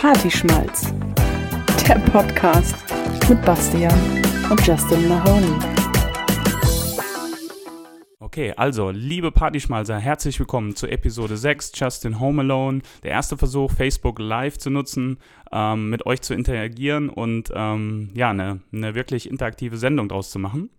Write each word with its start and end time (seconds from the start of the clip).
Partyschmalz. 0.00 0.94
Der 1.86 1.96
Podcast 2.10 2.74
mit 3.28 3.44
Bastian 3.44 3.92
und 4.50 4.66
Justin 4.66 5.06
Mahoney. 5.06 5.52
Okay, 8.18 8.54
also, 8.56 8.88
liebe 8.88 9.30
Partyschmalzer, 9.30 9.98
herzlich 9.98 10.40
willkommen 10.40 10.74
zu 10.74 10.86
Episode 10.86 11.36
6, 11.36 11.72
Justin 11.74 12.18
Home 12.18 12.40
Alone. 12.40 12.80
Der 13.02 13.10
erste 13.10 13.36
Versuch, 13.36 13.72
Facebook 13.72 14.18
Live 14.20 14.56
zu 14.56 14.70
nutzen, 14.70 15.18
ähm, 15.52 15.90
mit 15.90 16.06
euch 16.06 16.22
zu 16.22 16.32
interagieren 16.32 17.10
und 17.10 17.52
ähm, 17.54 18.08
ja, 18.14 18.30
eine, 18.30 18.60
eine 18.72 18.94
wirklich 18.94 19.28
interaktive 19.28 19.76
Sendung 19.76 20.08
draus 20.08 20.30
zu 20.30 20.38
machen. 20.38 20.70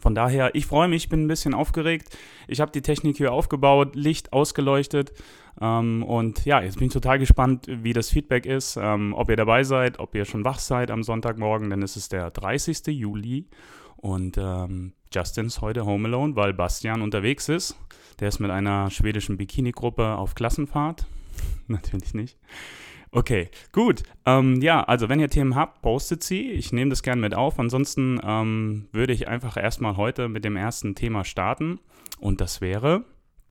Von 0.00 0.14
daher, 0.14 0.54
ich 0.54 0.66
freue 0.66 0.88
mich, 0.88 1.08
bin 1.08 1.24
ein 1.24 1.28
bisschen 1.28 1.54
aufgeregt. 1.54 2.16
Ich 2.48 2.60
habe 2.60 2.72
die 2.72 2.82
Technik 2.82 3.16
hier 3.16 3.32
aufgebaut, 3.32 3.94
Licht 3.94 4.32
ausgeleuchtet. 4.32 5.12
Ähm, 5.60 6.02
und 6.02 6.44
ja, 6.44 6.60
jetzt 6.60 6.78
bin 6.78 6.88
ich 6.88 6.92
total 6.92 7.18
gespannt, 7.18 7.66
wie 7.68 7.92
das 7.92 8.10
Feedback 8.10 8.46
ist, 8.46 8.76
ähm, 8.76 9.14
ob 9.16 9.30
ihr 9.30 9.36
dabei 9.36 9.62
seid, 9.64 9.98
ob 9.98 10.14
ihr 10.14 10.24
schon 10.24 10.44
wach 10.44 10.58
seid 10.58 10.90
am 10.90 11.02
Sonntagmorgen, 11.02 11.70
denn 11.70 11.82
es 11.82 11.96
ist 11.96 12.12
der 12.12 12.30
30. 12.30 12.86
Juli. 12.88 13.46
Und 13.96 14.36
ähm, 14.36 14.92
Justin 15.12 15.46
ist 15.46 15.60
heute 15.60 15.86
home 15.86 16.08
alone, 16.08 16.36
weil 16.36 16.52
Bastian 16.52 17.00
unterwegs 17.00 17.48
ist. 17.48 17.76
Der 18.20 18.28
ist 18.28 18.40
mit 18.40 18.50
einer 18.50 18.90
schwedischen 18.90 19.36
Bikini-Gruppe 19.36 20.16
auf 20.16 20.34
Klassenfahrt. 20.34 21.06
Natürlich 21.68 22.14
nicht. 22.14 22.36
Okay, 23.14 23.48
gut. 23.70 24.02
Ähm, 24.26 24.60
ja, 24.60 24.82
also 24.82 25.08
wenn 25.08 25.20
ihr 25.20 25.30
Themen 25.30 25.54
habt, 25.54 25.82
postet 25.82 26.24
sie. 26.24 26.50
Ich 26.50 26.72
nehme 26.72 26.90
das 26.90 27.04
gerne 27.04 27.20
mit 27.20 27.32
auf. 27.32 27.60
Ansonsten 27.60 28.20
ähm, 28.24 28.88
würde 28.90 29.12
ich 29.12 29.28
einfach 29.28 29.56
erstmal 29.56 29.96
heute 29.96 30.28
mit 30.28 30.44
dem 30.44 30.56
ersten 30.56 30.96
Thema 30.96 31.24
starten. 31.24 31.78
Und 32.18 32.40
das 32.40 32.60
wäre 32.60 33.04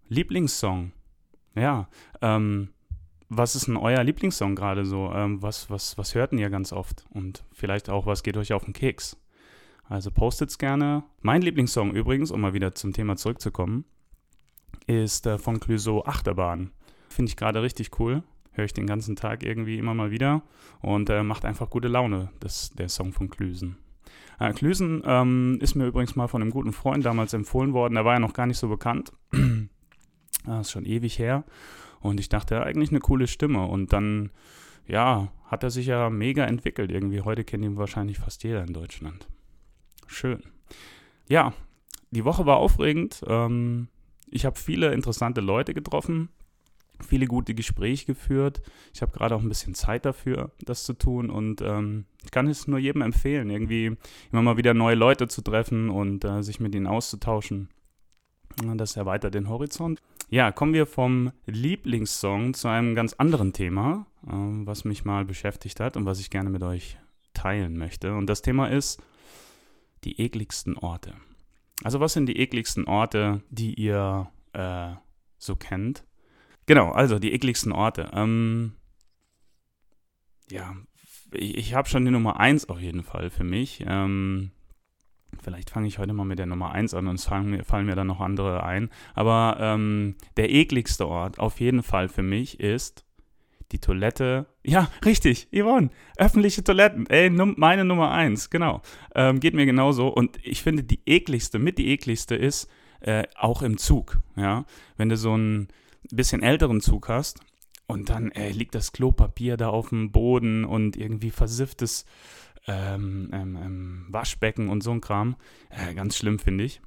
Lieblingssong. 0.09 0.91
Ja, 1.55 1.87
ähm, 2.21 2.71
was 3.29 3.55
ist 3.55 3.67
denn 3.67 3.77
euer 3.77 4.03
Lieblingssong 4.03 4.53
gerade 4.53 4.83
so? 4.83 5.09
Ähm, 5.13 5.41
was, 5.41 5.69
was, 5.69 5.97
was 5.97 6.13
hört 6.13 6.33
ihr 6.33 6.49
ganz 6.49 6.73
oft? 6.73 7.05
Und 7.11 7.45
vielleicht 7.53 7.89
auch, 7.89 8.05
was 8.05 8.21
geht 8.21 8.35
euch 8.35 8.51
auf 8.51 8.65
den 8.65 8.73
Keks? 8.73 9.15
Also 9.87 10.11
postet 10.11 10.49
es 10.49 10.57
gerne. 10.57 11.05
Mein 11.21 11.41
Lieblingssong 11.41 11.91
übrigens, 11.91 12.31
um 12.31 12.41
mal 12.41 12.53
wieder 12.53 12.75
zum 12.75 12.91
Thema 12.91 13.15
zurückzukommen, 13.15 13.85
ist 14.87 15.25
äh, 15.25 15.37
von 15.37 15.61
Clouseau 15.61 16.03
Achterbahn. 16.03 16.71
Finde 17.07 17.29
ich 17.29 17.37
gerade 17.37 17.61
richtig 17.61 17.97
cool 18.01 18.23
höre 18.53 18.65
ich 18.65 18.73
den 18.73 18.87
ganzen 18.87 19.15
Tag 19.15 19.43
irgendwie 19.43 19.77
immer 19.77 19.93
mal 19.93 20.11
wieder 20.11 20.43
und 20.81 21.09
äh, 21.09 21.23
macht 21.23 21.45
einfach 21.45 21.69
gute 21.69 21.87
Laune, 21.87 22.29
das, 22.39 22.71
der 22.71 22.89
Song 22.89 23.13
von 23.13 23.29
Klüsen. 23.29 23.77
Äh, 24.39 24.53
Klüsen 24.53 25.03
ähm, 25.05 25.57
ist 25.61 25.75
mir 25.75 25.87
übrigens 25.87 26.15
mal 26.15 26.27
von 26.27 26.41
einem 26.41 26.51
guten 26.51 26.73
Freund 26.73 27.05
damals 27.05 27.33
empfohlen 27.33 27.73
worden, 27.73 27.95
der 27.95 28.05
war 28.05 28.13
ja 28.13 28.19
noch 28.19 28.33
gar 28.33 28.47
nicht 28.47 28.57
so 28.57 28.67
bekannt. 28.67 29.11
das 29.31 30.59
ist 30.61 30.71
schon 30.71 30.85
ewig 30.85 31.19
her. 31.19 31.43
Und 32.03 32.19
ich 32.19 32.29
dachte, 32.29 32.61
eigentlich 32.61 32.89
eine 32.89 32.99
coole 32.99 33.27
Stimme. 33.27 33.65
Und 33.65 33.93
dann, 33.93 34.31
ja, 34.85 35.31
hat 35.45 35.63
er 35.63 35.69
sich 35.69 35.85
ja 35.85 36.09
mega 36.09 36.43
entwickelt 36.43 36.91
irgendwie. 36.91 37.21
Heute 37.21 37.45
kennt 37.45 37.63
ihn 37.63 37.77
wahrscheinlich 37.77 38.19
fast 38.19 38.43
jeder 38.43 38.61
in 38.63 38.73
Deutschland. 38.73 39.27
Schön. 40.05 40.43
Ja, 41.29 41.53
die 42.11 42.25
Woche 42.25 42.45
war 42.45 42.57
aufregend. 42.57 43.21
Ähm, 43.25 43.87
ich 44.29 44.45
habe 44.45 44.59
viele 44.59 44.93
interessante 44.93 45.39
Leute 45.39 45.73
getroffen, 45.73 46.29
viele 47.03 47.27
gute 47.27 47.53
Gespräche 47.53 48.05
geführt. 48.05 48.61
Ich 48.93 49.01
habe 49.01 49.11
gerade 49.11 49.35
auch 49.35 49.41
ein 49.41 49.49
bisschen 49.49 49.75
Zeit 49.75 50.05
dafür, 50.05 50.51
das 50.61 50.83
zu 50.83 50.93
tun 50.93 51.29
und 51.29 51.61
ähm, 51.61 52.05
ich 52.23 52.31
kann 52.31 52.47
es 52.47 52.67
nur 52.67 52.79
jedem 52.79 53.01
empfehlen, 53.01 53.49
irgendwie 53.49 53.95
immer 54.31 54.41
mal 54.41 54.57
wieder 54.57 54.73
neue 54.73 54.95
Leute 54.95 55.27
zu 55.27 55.41
treffen 55.41 55.89
und 55.89 56.23
äh, 56.23 56.41
sich 56.41 56.59
mit 56.59 56.73
ihnen 56.75 56.87
auszutauschen. 56.87 57.69
Das 58.75 58.95
erweitert 58.95 59.33
den 59.33 59.49
Horizont. 59.49 59.99
Ja, 60.29 60.51
kommen 60.51 60.73
wir 60.73 60.85
vom 60.85 61.31
Lieblingssong 61.45 62.53
zu 62.53 62.67
einem 62.67 62.95
ganz 62.95 63.13
anderen 63.13 63.53
Thema, 63.53 64.07
äh, 64.25 64.31
was 64.31 64.85
mich 64.85 65.05
mal 65.05 65.25
beschäftigt 65.25 65.79
hat 65.79 65.97
und 65.97 66.05
was 66.05 66.19
ich 66.19 66.29
gerne 66.29 66.49
mit 66.49 66.63
euch 66.63 66.97
teilen 67.33 67.77
möchte. 67.77 68.15
Und 68.15 68.27
das 68.27 68.41
Thema 68.41 68.67
ist 68.67 69.01
die 70.03 70.19
ekligsten 70.19 70.77
Orte. 70.77 71.13
Also 71.83 71.99
was 71.99 72.13
sind 72.13 72.27
die 72.27 72.37
ekligsten 72.37 72.85
Orte, 72.85 73.41
die 73.49 73.73
ihr 73.73 74.29
äh, 74.53 74.91
so 75.37 75.55
kennt? 75.55 76.03
Genau, 76.65 76.91
also 76.91 77.19
die 77.19 77.33
ekligsten 77.33 77.71
Orte. 77.71 78.09
Ähm, 78.13 78.73
ja, 80.49 80.75
ich, 81.33 81.57
ich 81.57 81.73
habe 81.73 81.89
schon 81.89 82.05
die 82.05 82.11
Nummer 82.11 82.39
1 82.39 82.69
auf 82.69 82.79
jeden 82.79 83.03
Fall 83.03 83.29
für 83.29 83.43
mich. 83.43 83.83
Ähm, 83.87 84.51
vielleicht 85.41 85.69
fange 85.69 85.87
ich 85.87 85.99
heute 85.99 86.13
mal 86.13 86.25
mit 86.25 86.39
der 86.39 86.45
Nummer 86.45 86.71
1 86.71 86.93
an 86.93 87.07
und 87.07 87.19
fallen 87.19 87.49
mir, 87.49 87.63
fallen 87.63 87.85
mir 87.85 87.95
dann 87.95 88.07
noch 88.07 88.21
andere 88.21 88.63
ein. 88.63 88.89
Aber 89.13 89.57
ähm, 89.59 90.15
der 90.37 90.51
ekligste 90.51 91.07
Ort 91.07 91.39
auf 91.39 91.59
jeden 91.59 91.83
Fall 91.83 92.07
für 92.07 92.23
mich 92.23 92.59
ist 92.59 93.05
die 93.71 93.79
Toilette. 93.79 94.45
Ja, 94.63 94.89
richtig, 95.03 95.47
Yvonne. 95.51 95.89
Öffentliche 96.17 96.63
Toiletten. 96.63 97.07
Ey, 97.07 97.29
num 97.29 97.55
meine 97.57 97.83
Nummer 97.83 98.11
1, 98.11 98.49
genau. 98.49 98.81
Ähm, 99.15 99.39
geht 99.39 99.55
mir 99.55 99.65
genauso. 99.65 100.07
Und 100.07 100.37
ich 100.43 100.61
finde, 100.61 100.83
die 100.83 101.01
ekligste, 101.05 101.59
mit 101.59 101.77
die 101.77 101.89
ekligste 101.89 102.35
ist 102.35 102.69
äh, 103.01 103.23
auch 103.35 103.63
im 103.63 103.77
Zug. 103.77 104.19
Ja, 104.35 104.65
wenn 104.95 105.09
du 105.09 105.17
so 105.17 105.35
ein 105.35 105.67
bisschen 106.11 106.43
älteren 106.43 106.81
Zug 106.81 107.09
hast 107.09 107.39
und 107.87 108.09
dann 108.09 108.31
äh, 108.31 108.51
liegt 108.51 108.75
das 108.75 108.91
Klopapier 108.91 109.57
da 109.57 109.69
auf 109.69 109.89
dem 109.89 110.11
Boden 110.11 110.65
und 110.65 110.95
irgendwie 110.95 111.31
versifftes 111.31 112.05
ähm, 112.67 113.29
ähm, 113.33 113.57
ähm, 113.61 114.05
Waschbecken 114.09 114.69
und 114.69 114.81
so 114.81 114.91
ein 114.91 115.01
Kram. 115.01 115.35
Äh, 115.69 115.93
ganz 115.93 116.17
schlimm, 116.17 116.39
finde 116.39 116.63
ich. 116.63 116.81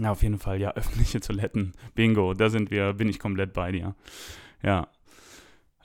Ja, 0.00 0.10
auf 0.10 0.22
jeden 0.22 0.38
Fall, 0.38 0.60
ja, 0.60 0.70
öffentliche 0.74 1.20
Toiletten. 1.20 1.72
Bingo, 1.94 2.34
da 2.34 2.50
sind 2.50 2.70
wir, 2.70 2.92
bin 2.94 3.08
ich 3.08 3.18
komplett 3.18 3.52
bei 3.52 3.72
dir. 3.72 3.94
Ja. 4.62 4.88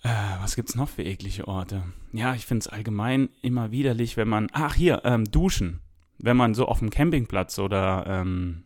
Äh, 0.04 0.10
was 0.42 0.56
gibt's 0.56 0.76
noch 0.76 0.90
für 0.90 1.04
eklige 1.04 1.48
Orte? 1.48 1.84
Ja, 2.14 2.34
ich 2.34 2.46
finde 2.46 2.62
es 2.62 2.68
allgemein 2.68 3.30
immer 3.42 3.72
widerlich, 3.72 4.18
wenn 4.18 4.30
man. 4.30 4.48
Ach, 4.54 4.74
hier, 4.74 5.02
ähm, 5.04 5.26
duschen. 5.26 5.82
Wenn 6.18 6.38
man 6.38 6.54
so 6.54 6.68
auf 6.68 6.80
dem 6.80 6.90
Campingplatz 6.90 7.60
oder 7.60 8.06
ähm, 8.08 8.64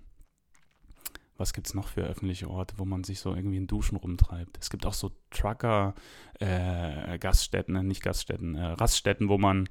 was 1.37 1.53
gibt 1.53 1.67
es 1.67 1.73
noch 1.73 1.87
für 1.87 2.03
öffentliche 2.03 2.49
Orte, 2.49 2.75
wo 2.77 2.85
man 2.85 3.03
sich 3.03 3.19
so 3.19 3.35
irgendwie 3.35 3.57
in 3.57 3.67
Duschen 3.67 3.97
rumtreibt? 3.97 4.57
Es 4.61 4.69
gibt 4.69 4.85
auch 4.85 4.93
so 4.93 5.11
Trucker, 5.31 5.95
äh, 6.39 7.15
äh, 7.15 7.83
nicht 7.83 8.03
Gaststätten, 8.03 8.55
äh, 8.55 8.65
Raststätten, 8.65 9.29
wo 9.29 9.37
man 9.37 9.67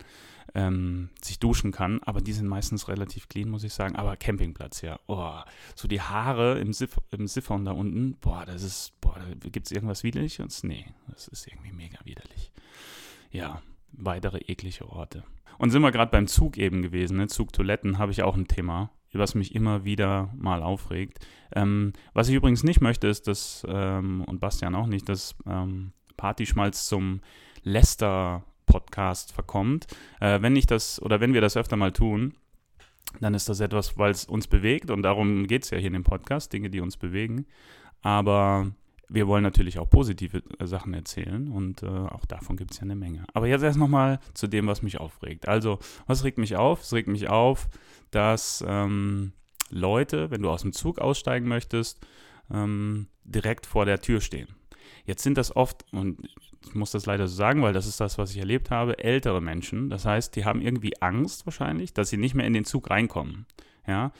ähm, 0.54 1.10
sich 1.22 1.38
duschen 1.38 1.72
kann, 1.72 2.00
aber 2.02 2.20
die 2.20 2.32
sind 2.32 2.46
meistens 2.46 2.88
relativ 2.88 3.28
clean, 3.28 3.48
muss 3.48 3.64
ich 3.64 3.72
sagen. 3.72 3.96
Aber 3.96 4.16
Campingplatz, 4.16 4.82
ja. 4.82 4.98
Oh, 5.06 5.38
so 5.74 5.88
die 5.88 6.00
Haare 6.00 6.58
im, 6.58 6.72
Siff 6.72 7.00
im 7.10 7.26
Siphon 7.26 7.64
da 7.64 7.72
unten, 7.72 8.16
boah, 8.20 8.44
das 8.44 8.62
ist, 8.62 9.00
boah, 9.00 9.16
da 9.18 9.48
gibt 9.48 9.66
es 9.66 9.72
irgendwas 9.72 10.02
Widerliches? 10.02 10.64
Nee, 10.64 10.86
das 11.08 11.28
ist 11.28 11.46
irgendwie 11.46 11.72
mega 11.72 11.98
widerlich. 12.04 12.52
Ja, 13.30 13.62
weitere 13.92 14.38
eklige 14.38 14.88
Orte. 14.88 15.24
Und 15.58 15.70
sind 15.70 15.82
wir 15.82 15.92
gerade 15.92 16.10
beim 16.10 16.26
Zug 16.26 16.58
eben 16.58 16.82
gewesen, 16.82 17.18
ne? 17.18 17.28
Zugtoiletten 17.28 17.98
habe 17.98 18.12
ich 18.12 18.22
auch 18.22 18.36
ein 18.36 18.48
Thema 18.48 18.90
was 19.18 19.34
mich 19.34 19.54
immer 19.54 19.84
wieder 19.84 20.32
mal 20.36 20.62
aufregt. 20.62 21.26
Ähm, 21.54 21.92
was 22.14 22.28
ich 22.28 22.34
übrigens 22.34 22.64
nicht 22.64 22.80
möchte, 22.80 23.08
ist, 23.08 23.28
dass, 23.28 23.66
ähm, 23.68 24.24
und 24.26 24.40
Bastian 24.40 24.74
auch 24.74 24.86
nicht, 24.86 25.08
dass 25.08 25.34
ähm, 25.46 25.92
Partyschmalz 26.16 26.86
zum 26.86 27.20
Lester-Podcast 27.62 29.32
verkommt. 29.32 29.86
Äh, 30.20 30.40
wenn 30.42 30.56
ich 30.56 30.66
das, 30.66 31.00
oder 31.02 31.20
wenn 31.20 31.34
wir 31.34 31.40
das 31.40 31.56
öfter 31.56 31.76
mal 31.76 31.92
tun, 31.92 32.34
dann 33.20 33.34
ist 33.34 33.48
das 33.48 33.60
etwas, 33.60 33.98
weil 33.98 34.10
es 34.10 34.24
uns 34.24 34.46
bewegt 34.46 34.90
und 34.90 35.02
darum 35.02 35.46
geht 35.46 35.64
es 35.64 35.70
ja 35.70 35.78
hier 35.78 35.88
in 35.88 35.92
dem 35.92 36.04
Podcast, 36.04 36.52
Dinge, 36.52 36.70
die 36.70 36.80
uns 36.80 36.96
bewegen. 36.96 37.46
Aber 38.00 38.72
wir 39.08 39.26
wollen 39.28 39.42
natürlich 39.42 39.78
auch 39.78 39.88
positive 39.88 40.42
äh, 40.58 40.66
Sachen 40.66 40.94
erzählen 40.94 41.48
und 41.48 41.82
äh, 41.82 41.86
auch 41.86 42.24
davon 42.24 42.56
gibt 42.56 42.72
es 42.72 42.78
ja 42.78 42.84
eine 42.84 42.96
Menge. 42.96 43.24
Aber 43.34 43.46
jetzt 43.46 43.62
erst 43.62 43.78
nochmal 43.78 44.18
zu 44.34 44.46
dem, 44.46 44.66
was 44.66 44.82
mich 44.82 44.98
aufregt. 44.98 45.48
Also, 45.48 45.78
was 46.06 46.24
regt 46.24 46.38
mich 46.38 46.56
auf? 46.56 46.80
Es 46.80 46.92
regt 46.92 47.08
mich 47.08 47.28
auf, 47.28 47.68
dass 48.12 48.64
ähm, 48.66 49.32
Leute, 49.70 50.30
wenn 50.30 50.42
du 50.42 50.50
aus 50.50 50.62
dem 50.62 50.72
Zug 50.72 51.00
aussteigen 51.00 51.48
möchtest, 51.48 52.06
ähm, 52.52 53.08
direkt 53.24 53.66
vor 53.66 53.84
der 53.84 54.00
Tür 54.00 54.20
stehen. 54.20 54.48
Jetzt 55.04 55.22
sind 55.22 55.36
das 55.36 55.56
oft, 55.56 55.84
und 55.92 56.28
ich 56.64 56.74
muss 56.74 56.92
das 56.92 57.06
leider 57.06 57.26
so 57.26 57.34
sagen, 57.34 57.62
weil 57.62 57.72
das 57.72 57.86
ist 57.86 58.00
das, 58.00 58.18
was 58.18 58.30
ich 58.30 58.38
erlebt 58.38 58.70
habe, 58.70 58.98
ältere 58.98 59.40
Menschen. 59.40 59.90
Das 59.90 60.04
heißt, 60.04 60.36
die 60.36 60.44
haben 60.44 60.60
irgendwie 60.60 61.00
Angst 61.00 61.46
wahrscheinlich, 61.46 61.92
dass 61.92 62.10
sie 62.10 62.16
nicht 62.16 62.34
mehr 62.34 62.46
in 62.46 62.52
den 62.52 62.64
Zug 62.64 62.90
reinkommen. 62.90 63.46
Ja, 63.86 64.12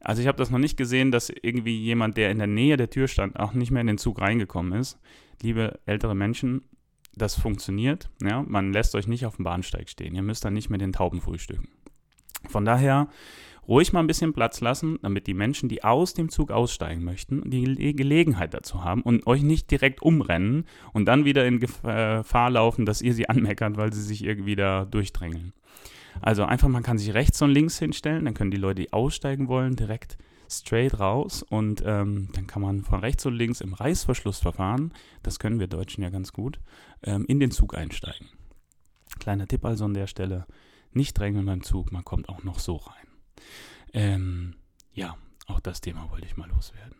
also 0.00 0.22
ich 0.22 0.28
habe 0.28 0.38
das 0.38 0.50
noch 0.50 0.58
nicht 0.58 0.78
gesehen, 0.78 1.10
dass 1.10 1.28
irgendwie 1.28 1.76
jemand, 1.78 2.16
der 2.16 2.30
in 2.30 2.38
der 2.38 2.46
Nähe 2.46 2.78
der 2.78 2.88
Tür 2.88 3.06
stand, 3.06 3.38
auch 3.38 3.52
nicht 3.52 3.70
mehr 3.70 3.82
in 3.82 3.86
den 3.86 3.98
Zug 3.98 4.20
reingekommen 4.20 4.72
ist. 4.78 4.98
Liebe 5.42 5.78
ältere 5.84 6.14
Menschen, 6.14 6.64
das 7.14 7.38
funktioniert. 7.38 8.08
Ja? 8.22 8.42
Man 8.42 8.72
lässt 8.72 8.94
euch 8.94 9.06
nicht 9.06 9.26
auf 9.26 9.36
dem 9.36 9.44
Bahnsteig 9.44 9.90
stehen. 9.90 10.14
Ihr 10.14 10.22
müsst 10.22 10.44
dann 10.44 10.54
nicht 10.54 10.70
mehr 10.70 10.78
den 10.78 10.92
Tauben 10.92 11.20
frühstücken. 11.20 11.68
Von 12.48 12.64
daher 12.64 13.08
ruhig 13.68 13.92
mal 13.92 14.00
ein 14.00 14.06
bisschen 14.06 14.32
Platz 14.32 14.60
lassen, 14.60 14.98
damit 15.02 15.26
die 15.26 15.34
Menschen, 15.34 15.68
die 15.68 15.84
aus 15.84 16.14
dem 16.14 16.28
Zug 16.28 16.50
aussteigen 16.50 17.04
möchten, 17.04 17.48
die 17.48 17.94
Gelegenheit 17.94 18.52
dazu 18.52 18.84
haben 18.84 19.02
und 19.02 19.26
euch 19.26 19.42
nicht 19.42 19.70
direkt 19.70 20.02
umrennen 20.02 20.64
und 20.92 21.06
dann 21.06 21.24
wieder 21.24 21.46
in 21.46 21.60
Gefahr 21.60 22.50
laufen, 22.50 22.84
dass 22.84 23.00
ihr 23.00 23.14
sie 23.14 23.28
anmeckert, 23.28 23.76
weil 23.76 23.92
sie 23.92 24.02
sich 24.02 24.24
irgendwie 24.24 24.56
da 24.56 24.84
durchdrängeln. 24.84 25.52
Also 26.20 26.44
einfach, 26.44 26.68
man 26.68 26.82
kann 26.82 26.98
sich 26.98 27.14
rechts 27.14 27.40
und 27.42 27.50
links 27.50 27.78
hinstellen, 27.78 28.24
dann 28.24 28.34
können 28.34 28.50
die 28.50 28.56
Leute, 28.56 28.82
die 28.82 28.92
aussteigen 28.92 29.48
wollen, 29.48 29.76
direkt 29.76 30.18
straight 30.50 30.98
raus 30.98 31.44
und 31.48 31.82
ähm, 31.86 32.28
dann 32.34 32.48
kann 32.48 32.60
man 32.60 32.82
von 32.82 32.98
rechts 32.98 33.24
und 33.24 33.34
links 33.34 33.60
im 33.60 33.72
Reißverschlussverfahren, 33.72 34.92
das 35.22 35.38
können 35.38 35.60
wir 35.60 35.68
Deutschen 35.68 36.02
ja 36.02 36.10
ganz 36.10 36.32
gut, 36.32 36.58
ähm, 37.04 37.24
in 37.28 37.38
den 37.38 37.52
Zug 37.52 37.76
einsteigen. 37.76 38.26
Kleiner 39.20 39.46
Tipp 39.46 39.64
also 39.64 39.84
an 39.84 39.94
der 39.94 40.08
Stelle, 40.08 40.46
nicht 40.92 41.18
drängeln 41.18 41.46
beim 41.46 41.62
Zug, 41.62 41.92
man 41.92 42.04
kommt 42.04 42.28
auch 42.28 42.42
noch 42.42 42.58
so 42.58 42.76
rein. 42.76 43.06
Ähm, 43.92 44.54
ja, 44.92 45.16
auch 45.46 45.60
das 45.60 45.80
Thema 45.80 46.10
wollte 46.10 46.26
ich 46.26 46.36
mal 46.36 46.48
loswerden. 46.48 46.96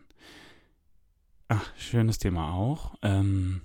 Ach, 1.47 1.75
schönes 1.77 2.17
Thema 2.17 2.53
auch. 2.53 2.95
Ähm, 3.01 3.61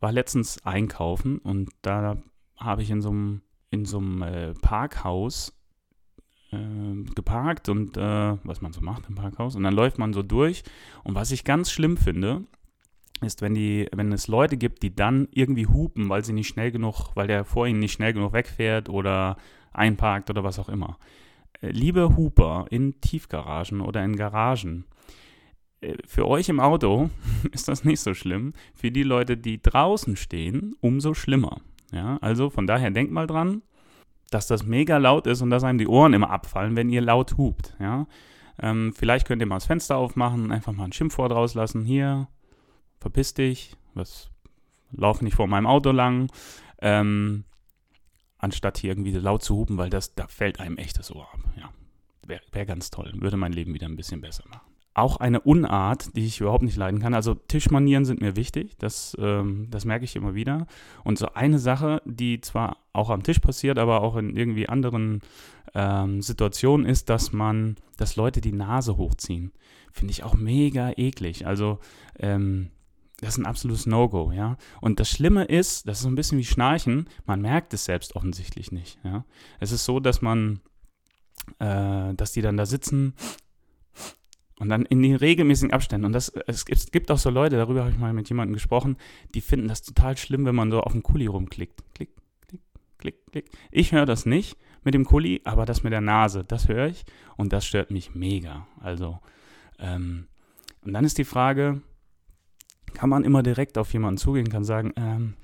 war 0.00 0.12
letztens 0.12 0.64
einkaufen 0.64 1.38
und 1.38 1.70
da 1.82 2.20
habe 2.56 2.82
ich 2.82 2.90
in 2.90 3.00
so 3.00 3.10
einem 3.10 3.42
in 3.70 3.86
so 3.86 3.98
einem 3.98 4.22
äh, 4.22 4.54
Parkhaus 4.54 5.58
äh, 6.50 7.04
geparkt 7.14 7.68
und 7.68 7.96
äh, 7.96 8.36
was 8.44 8.60
man 8.60 8.72
so 8.72 8.82
macht 8.82 9.08
im 9.08 9.14
Parkhaus. 9.14 9.56
Und 9.56 9.62
dann 9.62 9.74
läuft 9.74 9.98
man 9.98 10.12
so 10.12 10.22
durch. 10.22 10.62
Und 11.04 11.14
was 11.14 11.30
ich 11.30 11.44
ganz 11.44 11.70
schlimm 11.70 11.96
finde, 11.96 12.44
ist, 13.22 13.42
wenn, 13.42 13.54
die, 13.54 13.88
wenn 13.92 14.12
es 14.12 14.28
Leute 14.28 14.56
gibt, 14.56 14.82
die 14.82 14.94
dann 14.94 15.28
irgendwie 15.32 15.66
hupen, 15.66 16.08
weil 16.08 16.24
sie 16.24 16.32
nicht 16.32 16.48
schnell 16.48 16.70
genug, 16.70 17.10
weil 17.14 17.26
der 17.26 17.44
vor 17.44 17.66
ihnen 17.66 17.80
nicht 17.80 17.92
schnell 17.92 18.12
genug 18.12 18.32
wegfährt 18.32 18.88
oder 18.88 19.36
einparkt 19.72 20.30
oder 20.30 20.44
was 20.44 20.58
auch 20.58 20.68
immer. 20.68 20.98
Äh, 21.60 21.70
liebe 21.70 22.16
Huper 22.16 22.66
in 22.70 23.00
Tiefgaragen 23.00 23.80
oder 23.80 24.04
in 24.04 24.16
Garagen, 24.16 24.84
äh, 25.80 25.96
für 26.06 26.26
euch 26.26 26.48
im 26.48 26.60
Auto 26.60 27.10
ist 27.52 27.68
das 27.68 27.84
nicht 27.84 28.00
so 28.00 28.14
schlimm. 28.14 28.52
Für 28.74 28.90
die 28.90 29.02
Leute, 29.02 29.36
die 29.36 29.60
draußen 29.60 30.16
stehen, 30.16 30.74
umso 30.80 31.14
schlimmer. 31.14 31.60
Ja, 31.92 32.18
also 32.22 32.48
von 32.48 32.66
daher 32.66 32.90
denkt 32.90 33.12
mal 33.12 33.26
dran, 33.26 33.62
dass 34.30 34.46
das 34.46 34.64
mega 34.64 34.96
laut 34.96 35.26
ist 35.26 35.42
und 35.42 35.50
dass 35.50 35.64
einem 35.64 35.78
die 35.78 35.86
Ohren 35.86 36.14
immer 36.14 36.30
abfallen, 36.30 36.74
wenn 36.74 36.88
ihr 36.88 37.02
laut 37.02 37.36
hupt. 37.36 37.76
Ja? 37.78 38.06
Ähm, 38.60 38.92
vielleicht 38.94 39.26
könnt 39.26 39.42
ihr 39.42 39.46
mal 39.46 39.56
das 39.56 39.66
Fenster 39.66 39.96
aufmachen, 39.96 40.50
einfach 40.50 40.72
mal 40.72 40.84
ein 40.84 40.92
Schimpfwort 40.92 41.32
rauslassen. 41.32 41.84
Hier, 41.84 42.28
verpiss 43.02 43.34
dich, 43.34 43.76
was, 43.94 44.30
lauf 44.92 45.20
nicht 45.20 45.34
vor 45.34 45.46
meinem 45.46 45.66
Auto 45.66 45.90
lang. 45.90 46.30
Ähm, 46.80 47.44
anstatt 48.38 48.78
hier 48.78 48.90
irgendwie 48.90 49.12
laut 49.12 49.42
zu 49.42 49.56
hupen, 49.56 49.76
weil 49.76 49.90
das, 49.90 50.14
da 50.14 50.26
fällt 50.26 50.58
einem 50.58 50.78
echt 50.78 50.98
das 50.98 51.14
Ohr 51.14 51.28
ab. 51.32 51.40
Ja, 51.56 51.70
wäre 52.26 52.42
wär 52.52 52.66
ganz 52.66 52.90
toll. 52.90 53.12
Würde 53.16 53.36
mein 53.36 53.52
Leben 53.52 53.74
wieder 53.74 53.86
ein 53.86 53.96
bisschen 53.96 54.20
besser 54.20 54.44
machen 54.48 54.72
auch 54.94 55.16
eine 55.16 55.40
Unart, 55.40 56.14
die 56.16 56.26
ich 56.26 56.40
überhaupt 56.40 56.64
nicht 56.64 56.76
leiden 56.76 57.00
kann. 57.00 57.14
Also 57.14 57.34
Tischmanieren 57.34 58.04
sind 58.04 58.20
mir 58.20 58.36
wichtig, 58.36 58.76
das, 58.78 59.16
ähm, 59.18 59.68
das 59.70 59.84
merke 59.84 60.04
ich 60.04 60.16
immer 60.16 60.34
wieder. 60.34 60.66
Und 61.02 61.18
so 61.18 61.32
eine 61.32 61.58
Sache, 61.58 62.02
die 62.04 62.40
zwar 62.40 62.76
auch 62.92 63.08
am 63.08 63.22
Tisch 63.22 63.38
passiert, 63.38 63.78
aber 63.78 64.02
auch 64.02 64.16
in 64.16 64.36
irgendwie 64.36 64.68
anderen 64.68 65.20
ähm, 65.74 66.20
Situationen 66.20 66.86
ist, 66.86 67.08
dass 67.08 67.32
man, 67.32 67.76
dass 67.96 68.16
Leute 68.16 68.40
die 68.40 68.52
Nase 68.52 68.96
hochziehen. 68.96 69.52
Finde 69.92 70.12
ich 70.12 70.24
auch 70.24 70.34
mega 70.34 70.92
eklig. 70.96 71.46
Also 71.46 71.78
ähm, 72.18 72.70
das 73.22 73.34
ist 73.34 73.38
ein 73.38 73.46
absolutes 73.46 73.86
No-Go, 73.86 74.32
ja. 74.32 74.56
Und 74.80 74.98
das 74.98 75.08
Schlimme 75.08 75.44
ist, 75.44 75.86
das 75.86 75.98
ist 75.98 76.02
so 76.02 76.08
ein 76.08 76.16
bisschen 76.16 76.38
wie 76.38 76.44
Schnarchen, 76.44 77.08
man 77.24 77.40
merkt 77.40 77.72
es 77.72 77.84
selbst 77.84 78.16
offensichtlich 78.16 78.72
nicht, 78.72 78.98
ja. 79.04 79.24
Es 79.60 79.70
ist 79.70 79.84
so, 79.84 80.00
dass 80.00 80.22
man, 80.22 80.60
äh, 81.60 82.14
dass 82.14 82.32
die 82.32 82.42
dann 82.42 82.56
da 82.56 82.66
sitzen 82.66 83.14
und 84.58 84.68
dann 84.68 84.84
in 84.84 85.02
den 85.02 85.14
regelmäßigen 85.14 85.72
Abständen. 85.72 86.04
Und 86.04 86.12
das, 86.12 86.30
es, 86.46 86.64
gibt, 86.64 86.78
es 86.78 86.90
gibt 86.90 87.10
auch 87.12 87.18
so 87.18 87.30
Leute, 87.30 87.56
darüber 87.56 87.80
habe 87.80 87.90
ich 87.92 87.98
mal 87.98 88.12
mit 88.12 88.28
jemandem 88.28 88.54
gesprochen, 88.54 88.96
die 89.34 89.40
finden 89.40 89.68
das 89.68 89.82
total 89.82 90.16
schlimm, 90.16 90.44
wenn 90.44 90.56
man 90.56 90.72
so 90.72 90.80
auf 90.80 90.92
den 90.92 91.04
Kuli 91.04 91.26
rumklickt. 91.26 91.80
Klick, 91.94 92.10
klick, 92.48 92.60
klick, 92.98 93.26
klick. 93.30 93.50
Ich 93.70 93.92
höre 93.92 94.06
das 94.06 94.26
nicht 94.26 94.58
mit 94.82 94.94
dem 94.94 95.04
Kuli, 95.04 95.42
aber 95.44 95.64
das 95.64 95.84
mit 95.84 95.92
der 95.92 96.00
Nase, 96.00 96.42
das 96.42 96.66
höre 96.66 96.88
ich. 96.88 97.04
Und 97.36 97.52
das 97.52 97.64
stört 97.64 97.92
mich 97.92 98.16
mega. 98.16 98.66
Also, 98.80 99.20
ähm, 99.78 100.26
und 100.84 100.92
dann 100.92 101.04
ist 101.04 101.18
die 101.18 101.24
Frage, 101.24 101.82
kann 103.02 103.10
man 103.10 103.24
immer 103.24 103.42
direkt 103.42 103.78
auf 103.78 103.92
jemanden 103.92 104.16
zugehen, 104.16 104.48
kann 104.48 104.62
sagen, 104.62 104.92
ähm, 104.94 105.34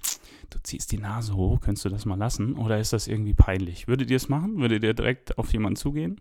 du 0.49 0.61
ziehst 0.63 0.93
die 0.93 0.99
Nase 0.99 1.35
hoch, 1.35 1.61
könntest 1.61 1.85
du 1.85 1.89
das 1.89 2.07
mal 2.07 2.17
lassen? 2.17 2.55
Oder 2.55 2.79
ist 2.79 2.93
das 2.93 3.09
irgendwie 3.09 3.35
peinlich? 3.35 3.89
Würdet 3.89 4.13
ihr 4.13 4.17
es 4.17 4.29
machen? 4.29 4.61
Würdet 4.61 4.85
ihr 4.85 4.95
direkt 4.95 5.37
auf 5.39 5.53
jemanden 5.53 5.75
zugehen? 5.75 6.21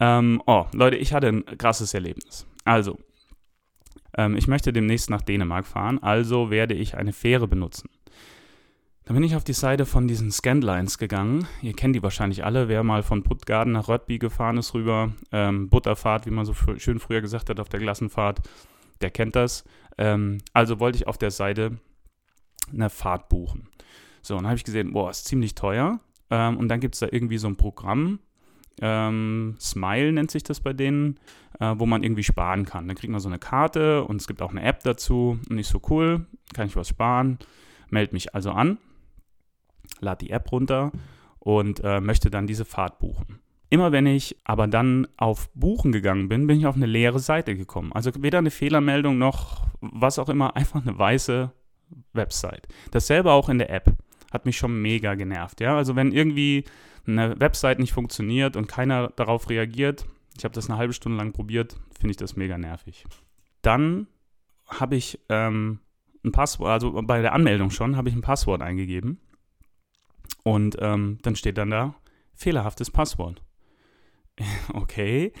Ähm, 0.00 0.42
oh, 0.44 0.66
Leute, 0.72 0.96
ich 0.96 1.12
hatte 1.12 1.28
ein 1.28 1.44
krasses 1.56 1.94
Erlebnis. 1.94 2.48
Also, 2.64 2.98
ähm, 4.18 4.36
ich 4.36 4.48
möchte 4.48 4.72
demnächst 4.72 5.08
nach 5.08 5.22
Dänemark 5.22 5.68
fahren, 5.68 6.02
also 6.02 6.50
werde 6.50 6.74
ich 6.74 6.96
eine 6.96 7.12
Fähre 7.12 7.46
benutzen. 7.46 7.88
Dann 9.04 9.14
bin 9.14 9.22
ich 9.22 9.36
auf 9.36 9.44
die 9.44 9.52
Seite 9.52 9.86
von 9.86 10.08
diesen 10.08 10.32
Scandlines 10.32 10.98
gegangen. 10.98 11.46
Ihr 11.60 11.74
kennt 11.74 11.94
die 11.94 12.02
wahrscheinlich 12.02 12.44
alle. 12.44 12.66
Wer 12.66 12.82
mal 12.82 13.04
von 13.04 13.22
Puttgarden 13.22 13.72
nach 13.72 13.86
Röttby 13.86 14.18
gefahren 14.18 14.58
ist 14.58 14.74
rüber, 14.74 15.12
ähm, 15.30 15.68
Butterfahrt, 15.68 16.26
wie 16.26 16.30
man 16.30 16.44
so 16.44 16.54
schön 16.54 16.98
früher 16.98 17.20
gesagt 17.20 17.50
hat 17.50 17.60
auf 17.60 17.68
der 17.68 17.78
Klassenfahrt, 17.78 18.40
der 19.02 19.10
kennt 19.10 19.36
das. 19.36 19.64
Ähm, 19.98 20.38
also 20.52 20.80
wollte 20.80 20.96
ich 20.96 21.06
auf 21.06 21.18
der 21.18 21.30
Seite 21.30 21.78
eine 22.72 22.90
Fahrt 22.90 23.28
buchen. 23.28 23.68
So, 24.22 24.34
und 24.34 24.42
dann 24.42 24.50
habe 24.50 24.56
ich 24.56 24.64
gesehen, 24.64 24.92
boah, 24.92 25.10
ist 25.10 25.26
ziemlich 25.26 25.54
teuer. 25.54 26.00
Ähm, 26.30 26.56
und 26.56 26.68
dann 26.68 26.80
gibt 26.80 26.94
es 26.94 27.00
da 27.00 27.08
irgendwie 27.10 27.38
so 27.38 27.48
ein 27.48 27.56
Programm, 27.56 28.20
ähm, 28.80 29.56
Smile 29.60 30.12
nennt 30.12 30.30
sich 30.30 30.42
das 30.42 30.60
bei 30.60 30.72
denen, 30.72 31.18
äh, 31.60 31.74
wo 31.76 31.86
man 31.86 32.02
irgendwie 32.02 32.22
sparen 32.22 32.64
kann. 32.64 32.86
Dann 32.86 32.96
kriegt 32.96 33.10
man 33.10 33.20
so 33.20 33.28
eine 33.28 33.38
Karte 33.38 34.04
und 34.04 34.20
es 34.20 34.26
gibt 34.26 34.40
auch 34.42 34.50
eine 34.50 34.62
App 34.62 34.82
dazu. 34.82 35.38
Und 35.48 35.58
ich 35.58 35.68
so, 35.68 35.80
cool, 35.90 36.26
kann 36.54 36.66
ich 36.66 36.76
was 36.76 36.88
sparen. 36.88 37.38
Melde 37.90 38.14
mich 38.14 38.34
also 38.34 38.52
an, 38.52 38.78
lade 40.00 40.24
die 40.24 40.30
App 40.30 40.50
runter 40.50 40.92
und 41.38 41.80
äh, 41.84 42.00
möchte 42.00 42.30
dann 42.30 42.46
diese 42.46 42.64
Fahrt 42.64 42.98
buchen. 42.98 43.40
Immer 43.72 43.90
wenn 43.90 44.04
ich 44.04 44.36
aber 44.44 44.66
dann 44.66 45.08
auf 45.16 45.48
Buchen 45.54 45.92
gegangen 45.92 46.28
bin, 46.28 46.46
bin 46.46 46.58
ich 46.58 46.66
auf 46.66 46.76
eine 46.76 46.84
leere 46.84 47.20
Seite 47.20 47.56
gekommen. 47.56 47.90
Also 47.94 48.10
weder 48.18 48.36
eine 48.36 48.50
Fehlermeldung 48.50 49.16
noch 49.16 49.66
was 49.80 50.18
auch 50.18 50.28
immer, 50.28 50.54
einfach 50.56 50.84
eine 50.84 50.98
weiße 50.98 51.50
Website. 52.12 52.68
Dasselbe 52.90 53.32
auch 53.32 53.48
in 53.48 53.56
der 53.56 53.70
App. 53.70 53.96
Hat 54.30 54.44
mich 54.44 54.58
schon 54.58 54.82
mega 54.82 55.14
genervt. 55.14 55.62
Ja? 55.62 55.74
Also 55.74 55.96
wenn 55.96 56.12
irgendwie 56.12 56.64
eine 57.06 57.40
Website 57.40 57.78
nicht 57.78 57.94
funktioniert 57.94 58.56
und 58.56 58.68
keiner 58.68 59.08
darauf 59.16 59.48
reagiert, 59.48 60.04
ich 60.36 60.44
habe 60.44 60.52
das 60.52 60.68
eine 60.68 60.76
halbe 60.76 60.92
Stunde 60.92 61.16
lang 61.16 61.32
probiert, 61.32 61.80
finde 61.98 62.10
ich 62.10 62.18
das 62.18 62.36
mega 62.36 62.58
nervig. 62.58 63.06
Dann 63.62 64.06
habe 64.66 64.96
ich 64.96 65.18
ähm, 65.30 65.78
ein 66.22 66.32
Passwort, 66.32 66.68
also 66.68 67.00
bei 67.04 67.22
der 67.22 67.32
Anmeldung 67.32 67.70
schon, 67.70 67.96
habe 67.96 68.10
ich 68.10 68.14
ein 68.14 68.20
Passwort 68.20 68.60
eingegeben. 68.60 69.18
Und 70.44 70.76
ähm, 70.78 71.20
dann 71.22 71.36
steht 71.36 71.56
dann 71.56 71.70
da 71.70 71.94
fehlerhaftes 72.34 72.90
Passwort. 72.90 73.42
okay, 74.74 75.32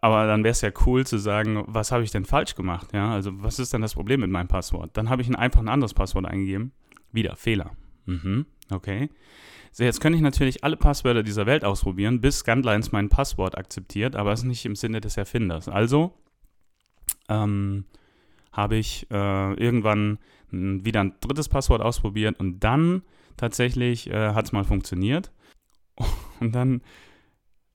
aber 0.00 0.26
dann 0.26 0.44
wäre 0.44 0.52
es 0.52 0.60
ja 0.60 0.70
cool 0.86 1.06
zu 1.06 1.18
sagen, 1.18 1.64
was 1.66 1.92
habe 1.92 2.04
ich 2.04 2.10
denn 2.10 2.24
falsch 2.24 2.54
gemacht? 2.54 2.92
Ja, 2.92 3.12
also 3.12 3.30
was 3.42 3.58
ist 3.58 3.72
denn 3.72 3.82
das 3.82 3.94
Problem 3.94 4.20
mit 4.20 4.30
meinem 4.30 4.48
Passwort? 4.48 4.96
Dann 4.96 5.10
habe 5.10 5.22
ich 5.22 5.28
ein, 5.28 5.36
einfach 5.36 5.60
ein 5.60 5.68
anderes 5.68 5.94
Passwort 5.94 6.26
eingegeben. 6.26 6.72
Wieder 7.12 7.36
Fehler. 7.36 7.72
Mhm, 8.06 8.46
okay. 8.70 9.10
So, 9.72 9.84
jetzt 9.84 10.00
könnte 10.00 10.16
ich 10.16 10.22
natürlich 10.22 10.64
alle 10.64 10.76
Passwörter 10.76 11.22
dieser 11.22 11.46
Welt 11.46 11.64
ausprobieren, 11.64 12.20
bis 12.20 12.40
Scanlines 12.40 12.92
mein 12.92 13.08
Passwort 13.08 13.56
akzeptiert, 13.56 14.16
aber 14.16 14.32
es 14.32 14.40
ist 14.40 14.46
nicht 14.46 14.66
im 14.66 14.74
Sinne 14.76 15.00
des 15.00 15.16
Erfinders. 15.16 15.68
Also 15.68 16.12
ähm, 17.28 17.84
habe 18.52 18.76
ich 18.76 19.06
äh, 19.10 19.54
irgendwann 19.54 20.18
wieder 20.50 21.00
ein 21.00 21.14
drittes 21.20 21.48
Passwort 21.48 21.80
ausprobiert 21.80 22.40
und 22.40 22.60
dann 22.60 23.02
tatsächlich 23.36 24.10
äh, 24.10 24.34
hat 24.34 24.46
es 24.46 24.52
mal 24.52 24.64
funktioniert. 24.64 25.30
Und 26.40 26.54
dann 26.54 26.80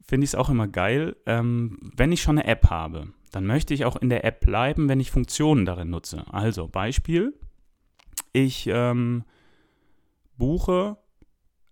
finde 0.08 0.26
ich 0.26 0.32
es 0.32 0.36
auch 0.36 0.50
immer 0.50 0.68
geil, 0.68 1.16
ähm, 1.26 1.92
wenn 1.96 2.12
ich 2.12 2.22
schon 2.22 2.38
eine 2.38 2.48
App 2.48 2.70
habe, 2.70 3.08
dann 3.32 3.46
möchte 3.46 3.74
ich 3.74 3.86
auch 3.86 3.96
in 3.96 4.10
der 4.10 4.24
App 4.24 4.40
bleiben, 4.40 4.88
wenn 4.88 5.00
ich 5.00 5.12
Funktionen 5.12 5.66
darin 5.66 5.90
nutze. 5.90 6.26
Also 6.32 6.68
Beispiel, 6.68 7.34
ich 8.34 8.68
ähm, 8.68 9.24
buche 10.38 10.98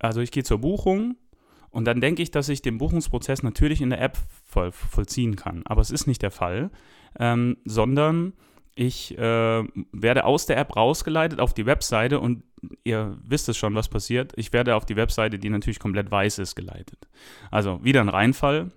also 0.03 0.19
ich 0.19 0.31
gehe 0.31 0.43
zur 0.43 0.59
Buchung 0.59 1.15
und 1.69 1.85
dann 1.85 2.01
denke 2.01 2.21
ich, 2.21 2.29
dass 2.29 2.49
ich 2.49 2.61
den 2.61 2.77
Buchungsprozess 2.77 3.41
natürlich 3.41 3.79
in 3.79 3.89
der 3.89 4.01
App 4.01 4.17
voll, 4.43 4.73
vollziehen 4.73 5.37
kann. 5.37 5.61
Aber 5.65 5.81
es 5.81 5.91
ist 5.91 6.07
nicht 6.07 6.21
der 6.21 6.29
Fall, 6.29 6.71
ähm, 7.17 7.57
sondern 7.63 8.33
ich 8.75 9.17
äh, 9.17 9.63
werde 9.91 10.25
aus 10.25 10.45
der 10.45 10.57
App 10.57 10.75
rausgeleitet 10.75 11.39
auf 11.39 11.53
die 11.53 11.65
Webseite 11.65 12.19
und 12.19 12.43
ihr 12.83 13.17
wisst 13.23 13.49
es 13.49 13.57
schon, 13.57 13.75
was 13.75 13.89
passiert. 13.89 14.33
Ich 14.35 14.53
werde 14.53 14.75
auf 14.75 14.85
die 14.85 14.95
Webseite, 14.95 15.37
die 15.37 15.49
natürlich 15.49 15.79
komplett 15.79 16.09
weiß 16.11 16.39
ist, 16.39 16.55
geleitet. 16.55 17.07
Also 17.51 17.83
wieder 17.83 18.01
ein 18.01 18.09
Reinfall. 18.09 18.71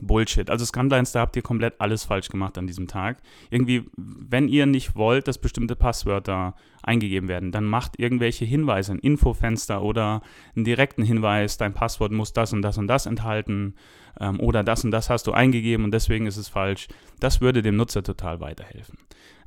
Bullshit. 0.00 0.48
Also 0.50 0.64
Scanlines, 0.64 1.12
da 1.12 1.20
habt 1.20 1.36
ihr 1.36 1.42
komplett 1.42 1.80
alles 1.80 2.04
falsch 2.04 2.28
gemacht 2.28 2.56
an 2.58 2.66
diesem 2.66 2.86
Tag. 2.86 3.18
Irgendwie, 3.50 3.84
wenn 3.96 4.48
ihr 4.48 4.66
nicht 4.66 4.94
wollt, 4.94 5.28
dass 5.28 5.38
bestimmte 5.38 5.76
Passwörter 5.76 6.54
eingegeben 6.82 7.28
werden, 7.28 7.52
dann 7.52 7.64
macht 7.64 7.98
irgendwelche 7.98 8.44
Hinweise, 8.44 8.92
ein 8.92 8.98
Infofenster 8.98 9.82
oder 9.82 10.22
einen 10.54 10.64
direkten 10.64 11.02
Hinweis, 11.02 11.58
dein 11.58 11.74
Passwort 11.74 12.12
muss 12.12 12.32
das 12.32 12.52
und 12.52 12.62
das 12.62 12.78
und 12.78 12.86
das 12.86 13.06
enthalten 13.06 13.74
ähm, 14.18 14.40
oder 14.40 14.62
das 14.62 14.84
und 14.84 14.90
das 14.90 15.10
hast 15.10 15.26
du 15.26 15.32
eingegeben 15.32 15.84
und 15.84 15.92
deswegen 15.92 16.26
ist 16.26 16.36
es 16.36 16.48
falsch. 16.48 16.88
Das 17.18 17.40
würde 17.40 17.62
dem 17.62 17.76
Nutzer 17.76 18.02
total 18.02 18.40
weiterhelfen. 18.40 18.98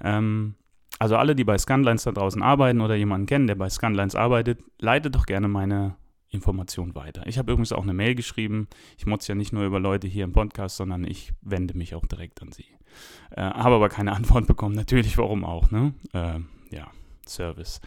Ähm, 0.03 0.55
also 0.99 1.17
alle, 1.17 1.35
die 1.35 1.43
bei 1.43 1.57
Scanlines 1.57 2.03
da 2.03 2.11
draußen 2.11 2.41
arbeiten 2.43 2.81
oder 2.81 2.95
jemanden 2.95 3.25
kennen, 3.25 3.47
der 3.47 3.55
bei 3.55 3.69
Scanlines 3.69 4.15
arbeitet, 4.15 4.59
leitet 4.79 5.15
doch 5.15 5.25
gerne 5.25 5.47
meine 5.47 5.95
Information 6.33 6.95
weiter. 6.95 7.25
Ich 7.27 7.37
habe 7.37 7.51
übrigens 7.51 7.71
auch 7.71 7.83
eine 7.83 7.93
Mail 7.93 8.15
geschrieben. 8.15 8.67
Ich 8.97 9.05
motze 9.05 9.29
ja 9.29 9.35
nicht 9.35 9.53
nur 9.53 9.65
über 9.65 9.79
Leute 9.79 10.07
hier 10.07 10.23
im 10.23 10.33
Podcast, 10.33 10.77
sondern 10.77 11.03
ich 11.03 11.31
wende 11.41 11.77
mich 11.77 11.95
auch 11.95 12.05
direkt 12.05 12.41
an 12.41 12.51
sie. 12.51 12.65
Äh, 13.31 13.41
habe 13.41 13.75
aber 13.75 13.89
keine 13.89 14.11
Antwort 14.15 14.47
bekommen. 14.47 14.75
Natürlich, 14.75 15.17
warum 15.17 15.45
auch, 15.45 15.71
ne? 15.71 15.93
Äh, 16.13 16.39
ja, 16.75 16.87
Service. 17.27 17.81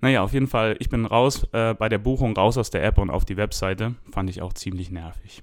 Naja, 0.00 0.22
auf 0.22 0.32
jeden 0.32 0.46
Fall, 0.46 0.76
ich 0.78 0.90
bin 0.90 1.06
raus 1.06 1.46
äh, 1.52 1.74
bei 1.74 1.88
der 1.88 1.98
Buchung, 1.98 2.36
raus 2.36 2.58
aus 2.58 2.70
der 2.70 2.84
App 2.84 2.98
und 2.98 3.10
auf 3.10 3.24
die 3.24 3.36
Webseite. 3.36 3.94
Fand 4.12 4.28
ich 4.28 4.42
auch 4.42 4.52
ziemlich 4.52 4.90
nervig. 4.90 5.42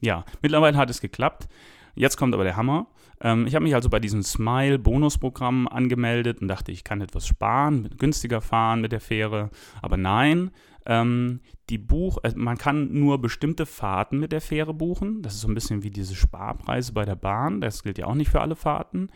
Ja, 0.00 0.24
mittlerweile 0.42 0.76
hat 0.76 0.90
es 0.90 1.00
geklappt. 1.00 1.48
Jetzt 1.94 2.16
kommt 2.16 2.34
aber 2.34 2.44
der 2.44 2.56
Hammer. 2.56 2.86
Ähm, 3.20 3.46
ich 3.46 3.54
habe 3.54 3.64
mich 3.64 3.74
also 3.74 3.88
bei 3.88 3.98
diesem 3.98 4.22
Smile-Bonusprogramm 4.22 5.66
angemeldet 5.66 6.40
und 6.40 6.48
dachte, 6.48 6.70
ich 6.70 6.84
kann 6.84 7.00
etwas 7.00 7.26
sparen, 7.26 7.88
günstiger 7.98 8.40
fahren 8.40 8.82
mit 8.82 8.92
der 8.92 9.00
Fähre. 9.00 9.50
Aber 9.82 9.96
nein, 9.96 10.50
ähm, 10.86 11.40
die 11.68 11.78
Buch, 11.78 12.18
äh, 12.22 12.32
man 12.36 12.58
kann 12.58 12.92
nur 12.92 13.20
bestimmte 13.20 13.66
Fahrten 13.66 14.18
mit 14.18 14.32
der 14.32 14.40
Fähre 14.40 14.72
buchen. 14.72 15.22
Das 15.22 15.34
ist 15.34 15.40
so 15.40 15.48
ein 15.48 15.54
bisschen 15.54 15.82
wie 15.82 15.90
diese 15.90 16.14
Sparpreise 16.14 16.92
bei 16.92 17.04
der 17.04 17.16
Bahn. 17.16 17.60
Das 17.60 17.82
gilt 17.82 17.98
ja 17.98 18.06
auch 18.06 18.14
nicht 18.14 18.30
für 18.30 18.40
alle 18.40 18.56
Fahrten. 18.56 19.08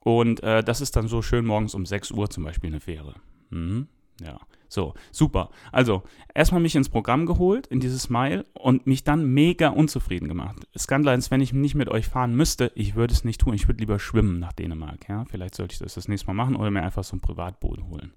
Und 0.00 0.42
äh, 0.42 0.64
das 0.64 0.80
ist 0.80 0.96
dann 0.96 1.08
so 1.08 1.22
schön 1.22 1.44
morgens 1.44 1.74
um 1.74 1.86
6 1.86 2.10
Uhr 2.10 2.28
zum 2.30 2.44
Beispiel 2.44 2.70
eine 2.70 2.80
Fähre. 2.80 3.14
Mhm. 3.50 3.86
Ja, 4.20 4.38
so, 4.68 4.94
super. 5.10 5.50
Also, 5.70 6.02
erstmal 6.34 6.60
mich 6.60 6.76
ins 6.76 6.88
Programm 6.88 7.26
geholt, 7.26 7.66
in 7.66 7.80
dieses 7.80 8.04
Smile 8.04 8.46
und 8.54 8.86
mich 8.86 9.04
dann 9.04 9.26
mega 9.26 9.68
unzufrieden 9.68 10.28
gemacht. 10.28 10.66
Skandlines, 10.76 11.30
wenn 11.30 11.40
ich 11.40 11.52
nicht 11.52 11.74
mit 11.74 11.88
euch 11.88 12.08
fahren 12.08 12.34
müsste, 12.34 12.72
ich 12.74 12.94
würde 12.94 13.12
es 13.12 13.24
nicht 13.24 13.40
tun. 13.40 13.54
Ich 13.54 13.68
würde 13.68 13.80
lieber 13.80 13.98
schwimmen 13.98 14.38
nach 14.38 14.52
Dänemark. 14.52 15.08
Ja? 15.08 15.24
Vielleicht 15.26 15.56
sollte 15.56 15.74
ich 15.74 15.78
das 15.78 15.94
das 15.94 16.08
nächste 16.08 16.28
Mal 16.28 16.34
machen 16.34 16.56
oder 16.56 16.70
mir 16.70 16.82
einfach 16.82 17.04
so 17.04 17.16
ein 17.16 17.20
Privatboot 17.20 17.82
holen. 17.82 18.14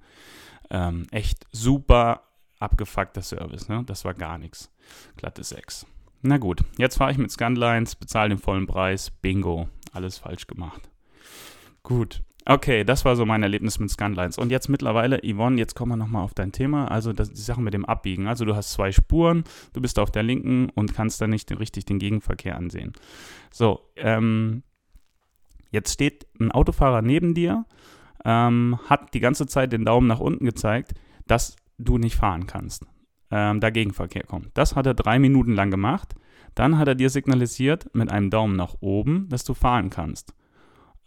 Ähm, 0.69 1.07
echt 1.11 1.45
super 1.51 2.21
abgefuckter 2.59 3.21
Service. 3.21 3.69
Ne? 3.69 3.83
Das 3.85 4.05
war 4.05 4.13
gar 4.13 4.37
nichts. 4.37 4.71
Glatte 5.17 5.43
6. 5.43 5.85
Na 6.21 6.37
gut, 6.37 6.63
jetzt 6.77 6.97
fahre 6.97 7.11
ich 7.11 7.17
mit 7.17 7.31
Skandlines, 7.31 7.95
bezahle 7.95 8.29
den 8.29 8.37
vollen 8.39 8.65
Preis. 8.65 9.11
Bingo, 9.11 9.69
alles 9.91 10.17
falsch 10.17 10.47
gemacht. 10.47 10.89
Gut. 11.83 12.23
Okay, 12.47 12.83
das 12.83 13.05
war 13.05 13.15
so 13.15 13.25
mein 13.25 13.41
Erlebnis 13.41 13.79
mit 13.79 13.89
Scanlines. 13.89 14.37
Und 14.37 14.51
jetzt 14.51 14.69
mittlerweile, 14.69 15.19
Yvonne, 15.23 15.57
jetzt 15.57 15.73
kommen 15.73 15.93
wir 15.93 15.97
nochmal 15.97 16.23
auf 16.23 16.35
dein 16.35 16.51
Thema. 16.51 16.91
Also 16.91 17.11
das, 17.11 17.31
die 17.31 17.41
Sache 17.41 17.61
mit 17.61 17.73
dem 17.73 17.85
Abbiegen. 17.85 18.27
Also 18.27 18.45
du 18.45 18.55
hast 18.55 18.71
zwei 18.71 18.91
Spuren, 18.91 19.43
du 19.73 19.81
bist 19.81 19.97
auf 19.97 20.11
der 20.11 20.21
linken 20.21 20.69
und 20.75 20.93
kannst 20.93 21.19
dann 21.21 21.31
nicht 21.31 21.51
richtig 21.59 21.85
den 21.85 21.97
Gegenverkehr 21.97 22.55
ansehen. 22.55 22.93
So, 23.51 23.89
ähm, 23.95 24.61
jetzt 25.71 25.91
steht 25.91 26.27
ein 26.39 26.51
Autofahrer 26.51 27.01
neben 27.01 27.33
dir, 27.33 27.65
ähm, 28.23 28.79
hat 28.87 29.15
die 29.15 29.21
ganze 29.21 29.47
Zeit 29.47 29.73
den 29.73 29.83
Daumen 29.83 30.05
nach 30.05 30.19
unten 30.19 30.45
gezeigt, 30.45 30.93
dass 31.25 31.55
du 31.77 31.97
nicht 31.97 32.15
fahren 32.15 32.47
kannst. 32.47 32.85
Ähm, 33.31 33.59
da 33.59 33.69
Gegenverkehr 33.69 34.23
kommt. 34.23 34.49
Das 34.53 34.75
hat 34.75 34.85
er 34.85 34.93
drei 34.93 35.19
Minuten 35.19 35.53
lang 35.53 35.71
gemacht. 35.71 36.15
Dann 36.53 36.77
hat 36.77 36.87
er 36.87 36.95
dir 36.95 37.09
signalisiert 37.09 37.93
mit 37.93 38.11
einem 38.11 38.29
Daumen 38.29 38.55
nach 38.55 38.75
oben, 38.79 39.27
dass 39.29 39.43
du 39.43 39.53
fahren 39.53 39.89
kannst. 39.89 40.33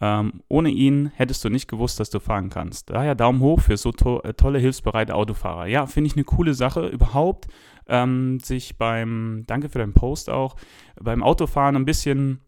Ähm, 0.00 0.42
ohne 0.48 0.70
ihn 0.70 1.10
hättest 1.14 1.44
du 1.44 1.48
nicht 1.48 1.68
gewusst, 1.68 1.98
dass 1.98 2.10
du 2.10 2.20
fahren 2.20 2.50
kannst. 2.50 2.90
Daher 2.90 3.14
Daumen 3.14 3.40
hoch 3.40 3.60
für 3.60 3.76
so 3.76 3.90
to 3.90 4.20
äh, 4.22 4.34
tolle, 4.34 4.60
hilfsbereite 4.60 5.14
Autofahrer. 5.14 5.66
Ja, 5.66 5.86
finde 5.86 6.08
ich 6.08 6.14
eine 6.14 6.24
coole 6.24 6.54
Sache 6.54 6.86
überhaupt, 6.86 7.48
ähm, 7.88 8.38
sich 8.40 8.78
beim, 8.78 9.44
danke 9.46 9.68
für 9.68 9.78
deinen 9.78 9.94
Post 9.94 10.30
auch, 10.30 10.54
beim 11.00 11.22
Autofahren 11.22 11.74
ein 11.74 11.84
bisschen 11.84 12.40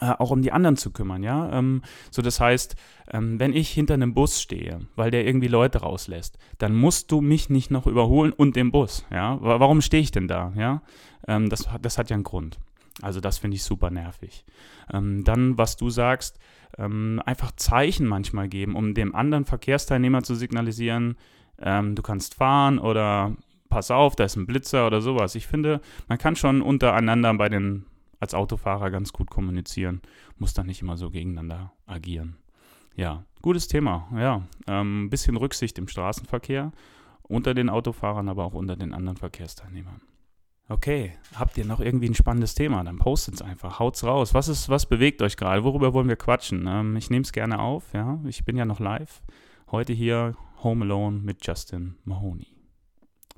auch 0.00 0.30
um 0.30 0.42
die 0.42 0.52
anderen 0.52 0.76
zu 0.76 0.90
kümmern, 0.90 1.22
ja. 1.22 1.52
Ähm, 1.52 1.82
so, 2.10 2.22
das 2.22 2.40
heißt, 2.40 2.76
ähm, 3.12 3.38
wenn 3.38 3.52
ich 3.52 3.70
hinter 3.70 3.94
einem 3.94 4.14
Bus 4.14 4.40
stehe, 4.40 4.80
weil 4.96 5.10
der 5.10 5.26
irgendwie 5.26 5.48
Leute 5.48 5.80
rauslässt, 5.80 6.38
dann 6.58 6.74
musst 6.74 7.12
du 7.12 7.20
mich 7.20 7.50
nicht 7.50 7.70
noch 7.70 7.86
überholen 7.86 8.32
und 8.32 8.56
den 8.56 8.72
Bus, 8.72 9.04
ja. 9.10 9.38
Warum 9.40 9.80
stehe 9.80 10.02
ich 10.02 10.10
denn 10.10 10.28
da, 10.28 10.52
ja? 10.56 10.82
Ähm, 11.28 11.48
das, 11.48 11.68
das 11.80 11.98
hat 11.98 12.10
ja 12.10 12.14
einen 12.14 12.24
Grund. 12.24 12.58
Also 13.00 13.20
das 13.20 13.38
finde 13.38 13.56
ich 13.56 13.62
super 13.62 13.90
nervig. 13.90 14.44
Ähm, 14.92 15.24
dann, 15.24 15.56
was 15.56 15.76
du 15.76 15.88
sagst, 15.88 16.38
ähm, 16.78 17.22
einfach 17.24 17.52
Zeichen 17.52 18.06
manchmal 18.06 18.48
geben, 18.48 18.76
um 18.76 18.94
dem 18.94 19.14
anderen 19.14 19.44
Verkehrsteilnehmer 19.44 20.22
zu 20.22 20.34
signalisieren, 20.34 21.16
ähm, 21.60 21.94
du 21.94 22.02
kannst 22.02 22.34
fahren 22.34 22.78
oder 22.78 23.36
pass 23.68 23.90
auf, 23.90 24.16
da 24.16 24.24
ist 24.24 24.36
ein 24.36 24.46
Blitzer 24.46 24.86
oder 24.86 25.00
sowas. 25.00 25.34
Ich 25.34 25.46
finde, 25.46 25.80
man 26.08 26.18
kann 26.18 26.36
schon 26.36 26.60
untereinander 26.60 27.32
bei 27.34 27.48
den 27.48 27.86
als 28.22 28.34
Autofahrer 28.34 28.92
ganz 28.92 29.12
gut 29.12 29.30
kommunizieren, 29.30 30.00
muss 30.38 30.54
dann 30.54 30.66
nicht 30.66 30.80
immer 30.80 30.96
so 30.96 31.10
gegeneinander 31.10 31.72
agieren. 31.86 32.36
Ja, 32.94 33.24
gutes 33.42 33.66
Thema. 33.66 34.08
Ja, 34.14 34.36
ein 34.66 35.02
ähm, 35.02 35.10
bisschen 35.10 35.36
Rücksicht 35.36 35.76
im 35.76 35.88
Straßenverkehr 35.88 36.70
unter 37.24 37.52
den 37.52 37.68
Autofahrern, 37.68 38.28
aber 38.28 38.44
auch 38.44 38.54
unter 38.54 38.76
den 38.76 38.94
anderen 38.94 39.16
Verkehrsteilnehmern. 39.16 40.02
Okay, 40.68 41.14
habt 41.34 41.58
ihr 41.58 41.64
noch 41.64 41.80
irgendwie 41.80 42.08
ein 42.08 42.14
spannendes 42.14 42.54
Thema? 42.54 42.84
Dann 42.84 42.98
postet 42.98 43.34
es 43.34 43.42
einfach, 43.42 43.80
haut's 43.80 44.04
raus. 44.04 44.34
Was 44.34 44.46
ist, 44.46 44.68
was 44.68 44.86
bewegt 44.86 45.20
euch 45.20 45.36
gerade? 45.36 45.64
Worüber 45.64 45.92
wollen 45.92 46.08
wir 46.08 46.16
quatschen? 46.16 46.66
Ähm, 46.68 46.94
ich 46.94 47.10
nehme 47.10 47.24
es 47.24 47.32
gerne 47.32 47.58
auf, 47.58 47.92
ja. 47.92 48.20
Ich 48.24 48.44
bin 48.44 48.56
ja 48.56 48.64
noch 48.64 48.78
live. 48.78 49.20
Heute 49.72 49.92
hier 49.92 50.36
Home 50.62 50.84
Alone 50.84 51.18
mit 51.18 51.44
Justin 51.44 51.96
Mahoney 52.04 52.46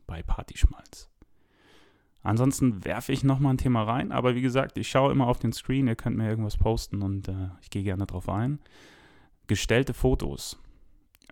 bei 0.06 0.22
Partyschmalz. 0.22 1.13
Ansonsten 2.24 2.86
werfe 2.86 3.12
ich 3.12 3.22
nochmal 3.22 3.52
ein 3.52 3.58
Thema 3.58 3.82
rein, 3.82 4.10
aber 4.10 4.34
wie 4.34 4.40
gesagt, 4.40 4.78
ich 4.78 4.88
schaue 4.88 5.12
immer 5.12 5.28
auf 5.28 5.38
den 5.38 5.52
Screen, 5.52 5.86
ihr 5.86 5.94
könnt 5.94 6.16
mir 6.16 6.26
irgendwas 6.26 6.56
posten 6.56 7.02
und 7.02 7.28
äh, 7.28 7.50
ich 7.60 7.68
gehe 7.68 7.82
gerne 7.82 8.06
drauf 8.06 8.30
ein. 8.30 8.60
Gestellte 9.46 9.92
Fotos. 9.92 10.58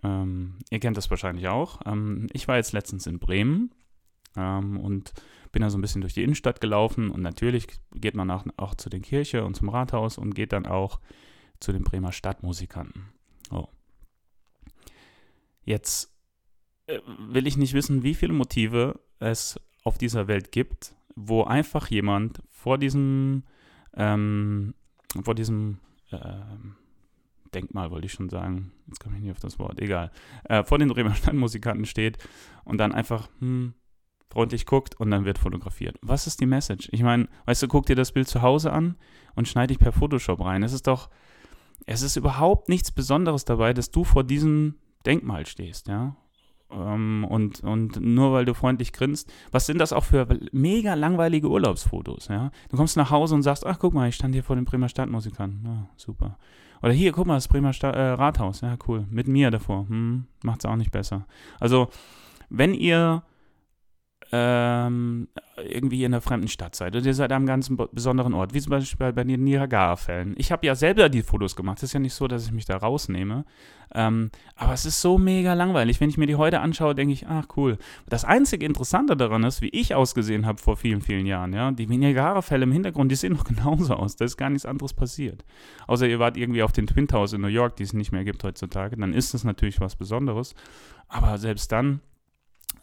Ähm, 0.03 0.59
ihr 0.69 0.79
kennt 0.79 0.95
das 0.95 1.09
wahrscheinlich 1.09 1.47
auch. 1.47 1.81
Ähm, 1.87 2.27
ich 2.31 2.47
war 2.47 2.57
jetzt 2.57 2.73
letztens 2.73 3.07
in 3.07 3.17
Bremen 3.17 3.71
ähm, 4.37 4.79
und 4.79 5.13
bin 5.51 5.63
da 5.63 5.71
so 5.71 5.79
ein 5.79 5.81
bisschen 5.81 6.01
durch 6.01 6.13
die 6.13 6.21
Innenstadt 6.21 6.61
gelaufen 6.61 7.09
und 7.09 7.23
natürlich 7.23 7.67
geht 7.95 8.15
man 8.15 8.29
auch, 8.29 8.45
auch 8.57 8.75
zu 8.75 8.91
den 8.91 9.01
Kirche 9.01 9.45
und 9.45 9.55
zum 9.55 9.69
Rathaus 9.69 10.19
und 10.19 10.35
geht 10.35 10.53
dann 10.53 10.67
auch 10.67 10.99
zu 11.59 11.71
den 11.71 11.83
Bremer 11.83 12.11
Stadtmusikanten. 12.11 13.09
Oh. 13.49 13.67
Jetzt 15.63 16.13
äh, 16.85 16.99
will 17.17 17.47
ich 17.47 17.57
nicht 17.57 17.73
wissen, 17.73 18.03
wie 18.03 18.13
viele 18.13 18.33
Motive 18.33 18.99
es 19.17 19.59
auf 19.83 19.97
dieser 19.97 20.27
Welt 20.27 20.51
gibt, 20.51 20.95
wo 21.15 21.43
einfach 21.43 21.87
jemand 21.87 22.41
vor 22.49 22.77
diesem, 22.77 23.43
ähm, 23.95 24.73
vor 25.23 25.35
diesem 25.35 25.79
äh, 26.11 26.17
Denkmal, 27.53 27.91
wollte 27.91 28.07
ich 28.07 28.13
schon 28.13 28.29
sagen, 28.29 28.71
jetzt 28.87 28.99
komme 28.99 29.17
ich 29.17 29.23
nicht 29.23 29.31
auf 29.31 29.39
das 29.39 29.59
Wort, 29.59 29.79
egal, 29.79 30.11
äh, 30.45 30.63
vor 30.63 30.79
den 30.79 30.89
Bremer 30.89 31.13
Stadtmusikanten 31.15 31.85
steht 31.85 32.17
und 32.63 32.77
dann 32.77 32.91
einfach, 32.91 33.29
hm, 33.39 33.73
freundlich 34.33 34.65
guckt 34.65 34.99
und 34.99 35.11
dann 35.11 35.25
wird 35.25 35.37
fotografiert. 35.37 35.97
Was 36.01 36.25
ist 36.25 36.41
die 36.41 36.47
Message? 36.47 36.89
Ich 36.91 37.03
meine, 37.03 37.27
weißt 37.45 37.61
du, 37.61 37.67
guck 37.67 37.85
dir 37.85 37.95
das 37.95 38.11
Bild 38.11 38.27
zu 38.27 38.41
Hause 38.41 38.73
an 38.73 38.95
und 39.35 39.47
schneide 39.47 39.67
dich 39.67 39.79
per 39.79 39.91
Photoshop 39.91 40.41
rein. 40.41 40.63
Es 40.63 40.73
ist 40.73 40.87
doch, 40.87 41.09
es 41.85 42.01
ist 42.01 42.15
überhaupt 42.15 42.67
nichts 42.67 42.91
Besonderes 42.91 43.45
dabei, 43.45 43.73
dass 43.73 43.91
du 43.91 44.03
vor 44.03 44.23
diesem 44.23 44.75
Denkmal 45.05 45.45
stehst, 45.45 45.87
ja. 45.87 46.15
Ähm, 46.75 47.25
und, 47.29 47.61
und 47.61 47.99
nur 48.01 48.33
weil 48.33 48.45
du 48.45 48.53
freundlich 48.53 48.93
grinst, 48.93 49.31
was 49.51 49.65
sind 49.65 49.79
das 49.79 49.93
auch 49.93 50.03
für 50.03 50.27
mega 50.51 50.93
langweilige 50.93 51.49
Urlaubsfotos, 51.49 52.27
ja? 52.27 52.51
Du 52.69 52.77
kommst 52.77 52.97
nach 52.97 53.11
Hause 53.11 53.35
und 53.35 53.43
sagst, 53.43 53.65
ach 53.65 53.79
guck 53.79 53.93
mal, 53.93 54.09
ich 54.09 54.15
stand 54.15 54.33
hier 54.33 54.43
vor 54.43 54.55
den 54.55 54.65
Bremer 54.65 54.89
Stadtmusikern. 54.89 55.61
Ja, 55.65 55.89
super. 55.95 56.37
Oder 56.81 56.93
hier, 56.93 57.11
guck 57.11 57.27
mal, 57.27 57.35
das 57.35 57.47
Bremer 57.47 57.73
Sta 57.73 57.91
äh, 57.91 58.09
Rathaus, 58.11 58.61
ja, 58.61 58.75
cool. 58.87 59.05
Mit 59.09 59.27
mir 59.27 59.51
davor. 59.51 59.87
Hm, 59.87 60.25
macht's 60.43 60.65
auch 60.65 60.75
nicht 60.75 60.91
besser. 60.91 61.25
Also, 61.59 61.87
wenn 62.49 62.73
ihr 62.73 63.23
ähm, 64.35 65.27
irgendwie 65.57 66.03
in 66.03 66.11
einer 66.11 66.21
fremden 66.21 66.47
Stadt 66.47 66.75
seid 66.75 66.95
oder 66.95 67.05
ihr 67.05 67.13
seid 67.13 67.31
einem 67.31 67.45
ganz 67.45 67.71
besonderen 67.91 68.33
Ort, 68.33 68.55
wie 68.55 68.61
zum 68.61 68.71
Beispiel 68.71 69.13
bei 69.13 69.23
den 69.23 69.43
Niagara-Fällen. 69.43 70.33
Ich 70.39 70.51
habe 70.51 70.65
ja 70.65 70.73
selber 70.73 71.07
die 71.07 71.21
Fotos 71.21 71.55
gemacht. 71.55 71.77
Es 71.77 71.83
ist 71.83 71.93
ja 71.93 71.99
nicht 71.99 72.15
so, 72.15 72.27
dass 72.27 72.43
ich 72.43 72.51
mich 72.51 72.65
da 72.65 72.77
rausnehme. 72.77 73.45
Ähm, 73.93 74.31
aber 74.55 74.73
es 74.73 74.87
ist 74.87 75.01
so 75.01 75.19
mega 75.19 75.53
langweilig. 75.53 76.01
Wenn 76.01 76.09
ich 76.09 76.17
mir 76.17 76.25
die 76.25 76.33
heute 76.35 76.61
anschaue, 76.61 76.95
denke 76.95 77.13
ich, 77.13 77.27
ach 77.27 77.45
cool. 77.57 77.77
Das 78.09 78.25
einzige 78.25 78.65
Interessante 78.65 79.15
daran 79.15 79.43
ist, 79.43 79.61
wie 79.61 79.69
ich 79.69 79.93
ausgesehen 79.93 80.47
habe 80.47 80.59
vor 80.59 80.77
vielen, 80.77 81.01
vielen 81.01 81.27
Jahren. 81.27 81.53
Ja? 81.53 81.69
Die 81.69 81.85
Niagara-Fälle 81.85 82.63
im 82.63 82.71
Hintergrund, 82.71 83.11
die 83.11 83.15
sehen 83.15 83.33
noch 83.33 83.43
genauso 83.43 83.93
aus. 83.93 84.15
Da 84.15 84.25
ist 84.25 84.37
gar 84.37 84.49
nichts 84.49 84.65
anderes 84.65 84.95
passiert. 84.95 85.45
Außer 85.85 86.07
ihr 86.07 86.17
wart 86.17 86.37
irgendwie 86.37 86.63
auf 86.63 86.71
den 86.71 86.87
Twin 86.87 87.07
Towers 87.07 87.33
in 87.33 87.41
New 87.41 87.47
York, 87.47 87.75
die 87.75 87.83
es 87.83 87.93
nicht 87.93 88.11
mehr 88.11 88.23
gibt 88.23 88.43
heutzutage. 88.43 88.97
Dann 88.97 89.13
ist 89.13 89.35
es 89.35 89.43
natürlich 89.43 89.79
was 89.79 89.95
Besonderes. 89.95 90.55
Aber 91.07 91.37
selbst 91.37 91.71
dann 91.71 91.99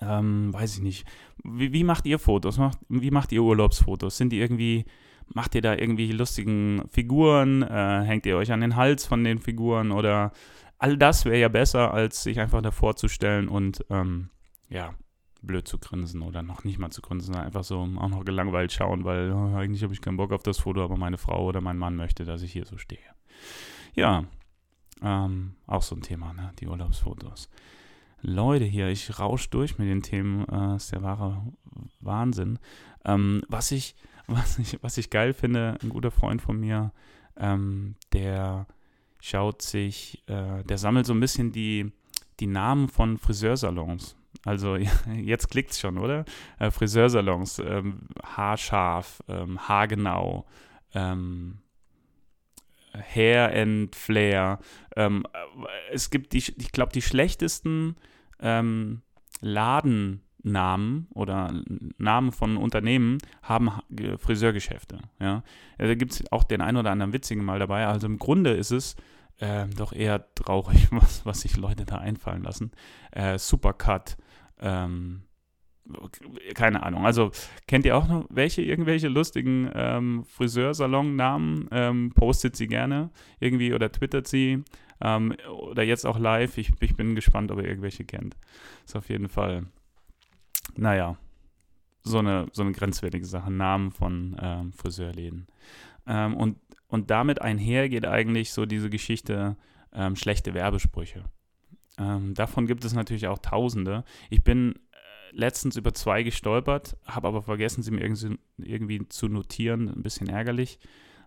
ähm, 0.00 0.52
weiß 0.52 0.76
ich 0.76 0.82
nicht. 0.82 1.06
Wie, 1.44 1.73
wie, 1.73 1.85
macht 1.85 2.06
ihr 2.06 2.18
Fotos? 2.18 2.59
Macht, 2.59 2.78
wie 2.88 3.11
macht 3.11 3.32
ihr 3.32 3.42
Urlaubsfotos? 3.42 4.16
Sind 4.16 4.30
die 4.30 4.40
irgendwie, 4.40 4.85
macht 5.32 5.54
ihr 5.54 5.62
da 5.62 5.75
irgendwie 5.75 6.12
lustigen 6.12 6.82
Figuren? 6.88 7.62
Äh, 7.62 8.02
hängt 8.04 8.26
ihr 8.26 8.37
euch 8.37 8.52
an 8.52 8.61
den 8.61 8.76
Hals 8.76 9.06
von 9.06 9.25
den 9.25 9.38
Figuren? 9.38 9.92
Oder 9.92 10.32
all 10.78 10.97
das 10.97 11.25
wäre 11.25 11.38
ja 11.38 11.49
besser, 11.49 11.92
als 11.92 12.23
sich 12.23 12.40
einfach 12.40 12.62
davor 12.62 12.97
zu 12.97 13.09
stellen 13.09 13.49
und 13.49 13.85
ähm, 13.90 14.30
ja, 14.68 14.94
blöd 15.42 15.66
zu 15.66 15.78
grinsen 15.78 16.23
oder 16.23 16.42
noch 16.42 16.64
nicht 16.64 16.78
mal 16.78 16.90
zu 16.90 17.02
grinsen, 17.02 17.35
einfach 17.35 17.64
so 17.64 17.80
auch 17.80 18.09
noch 18.09 18.25
gelangweilt 18.25 18.73
schauen, 18.73 19.04
weil 19.04 19.32
oh, 19.32 19.54
eigentlich 19.56 19.82
habe 19.82 19.92
ich 19.92 20.00
keinen 20.00 20.16
Bock 20.16 20.32
auf 20.32 20.42
das 20.42 20.59
Foto, 20.59 20.82
aber 20.82 20.97
meine 20.97 21.18
Frau 21.18 21.47
oder 21.47 21.61
mein 21.61 21.78
Mann 21.78 21.97
möchte, 21.97 22.25
dass 22.25 22.42
ich 22.42 22.52
hier 22.52 22.64
so 22.64 22.76
stehe. 22.78 22.99
Ja, 23.94 24.25
ähm, 25.02 25.54
auch 25.66 25.82
so 25.82 25.97
ein 25.97 26.02
Thema, 26.02 26.32
ne? 26.32 26.52
die 26.61 26.66
Urlaubsfotos. 26.66 27.49
Leute 28.22 28.64
hier, 28.64 28.88
ich 28.88 29.18
rausch 29.18 29.48
durch 29.50 29.78
mit 29.78 29.88
den 29.88 30.02
Themen, 30.02 30.46
äh, 30.48 30.76
ist 30.76 30.92
der 30.92 31.02
wahre 31.02 31.42
Wahnsinn. 32.00 32.58
Ähm, 33.04 33.42
was, 33.48 33.70
ich, 33.72 33.94
was, 34.26 34.58
ich, 34.58 34.82
was 34.82 34.98
ich 34.98 35.10
geil 35.10 35.32
finde, 35.32 35.78
ein 35.82 35.88
guter 35.88 36.10
Freund 36.10 36.42
von 36.42 36.58
mir, 36.58 36.92
ähm, 37.36 37.96
der 38.12 38.66
schaut 39.20 39.62
sich, 39.62 40.22
äh, 40.26 40.62
der 40.64 40.78
sammelt 40.78 41.06
so 41.06 41.12
ein 41.12 41.20
bisschen 41.20 41.52
die, 41.52 41.92
die 42.40 42.46
Namen 42.46 42.88
von 42.88 43.18
Friseursalons. 43.18 44.16
Also 44.44 44.76
jetzt 45.14 45.50
klickt 45.50 45.72
es 45.72 45.80
schon, 45.80 45.98
oder? 45.98 46.24
Äh, 46.58 46.70
Friseursalons, 46.70 47.58
ähm, 47.58 48.08
haarscharf, 48.24 49.22
ähm, 49.28 49.68
haargenau, 49.68 50.46
ähm, 50.94 51.58
Hair 52.92 53.54
and 53.54 53.94
Flair. 53.94 54.59
Ähm, 54.97 55.26
es 55.92 56.11
gibt 56.11 56.32
die, 56.32 56.38
ich 56.38 56.73
glaube, 56.73 56.92
die 56.92 57.02
schlechtesten 57.02 57.97
ähm, 58.40 59.02
Ladennamen 59.40 61.09
oder 61.14 61.52
Namen 61.99 62.32
von 62.32 62.56
Unternehmen 62.56 63.18
haben 63.42 63.70
Friseurgeschäfte. 64.18 64.99
Ja? 65.18 65.42
Da 65.78 65.94
gibt 65.94 66.12
es 66.12 66.32
auch 66.32 66.44
den 66.44 66.61
einen 66.61 66.78
oder 66.78 66.90
anderen 66.90 67.12
witzigen 67.12 67.44
mal 67.44 67.59
dabei. 67.59 67.87
Also 67.87 68.06
im 68.06 68.18
Grunde 68.18 68.50
ist 68.50 68.70
es 68.70 68.97
äh, 69.38 69.66
doch 69.68 69.92
eher 69.92 70.35
traurig, 70.35 70.88
was, 70.90 71.25
was 71.26 71.40
sich 71.40 71.56
Leute 71.56 71.85
da 71.85 71.99
einfallen 71.99 72.42
lassen. 72.42 72.73
Äh, 73.11 73.38
Supercut, 73.38 74.16
ähm, 74.61 75.23
keine 76.54 76.82
Ahnung. 76.82 77.06
Also 77.06 77.30
kennt 77.66 77.85
ihr 77.87 77.97
auch 77.97 78.09
noch 78.09 78.26
welche, 78.30 78.62
irgendwelche 78.62 79.09
lustigen 79.09 79.70
ähm, 79.75 80.25
Friseursalon-Namen? 80.25 81.68
Ähm, 81.70 82.12
postet 82.14 82.56
sie 82.56 82.66
gerne 82.66 83.11
irgendwie 83.38 83.73
oder 83.75 83.90
twittert 83.90 84.26
sie. 84.26 84.64
Ähm, 85.00 85.35
oder 85.49 85.82
jetzt 85.82 86.06
auch 86.06 86.18
live. 86.18 86.59
Ich, 86.59 86.73
ich, 86.80 86.97
bin 86.97 87.14
gespannt, 87.14 87.50
ob 87.50 87.59
ihr 87.59 87.68
irgendwelche 87.68 88.04
kennt. 88.04 88.37
Ist 88.85 88.97
auf 88.97 89.09
jeden 89.09 89.28
Fall, 89.28 89.66
naja, 90.76 91.16
so 92.02 92.18
eine, 92.18 92.47
so 92.52 92.62
eine 92.62 92.73
grenzwertige 92.73 93.26
Sache. 93.26 93.50
Namen 93.50 93.90
von 93.90 94.37
ähm, 94.40 94.73
Friseurläden. 94.73 95.47
Ähm, 96.06 96.37
und, 96.37 96.59
und 96.88 97.11
damit 97.11 97.40
einher 97.40 97.88
geht 97.88 98.06
eigentlich 98.06 98.52
so 98.52 98.66
diese 98.66 98.90
Geschichte 98.90 99.56
ähm, 99.92 100.16
schlechte 100.16 100.54
Werbesprüche. 100.54 101.25
davon 101.97 102.66
gibt 102.66 102.85
es 102.85 102.94
natürlich 102.94 103.26
auch 103.26 103.38
Tausende. 103.40 104.04
Ich 104.30 104.42
bin 104.42 104.75
letztens 105.32 105.76
über 105.76 105.94
zwei 105.94 106.22
gestolpert, 106.22 106.96
habe 107.06 107.28
aber 107.28 107.42
vergessen, 107.42 107.82
sie 107.82 107.90
mir 107.90 108.02
irgendwie, 108.02 108.38
irgendwie, 108.58 109.08
zu 109.08 109.28
notieren. 109.28 109.88
Ein 109.88 110.02
bisschen 110.02 110.28
ärgerlich. 110.28 110.78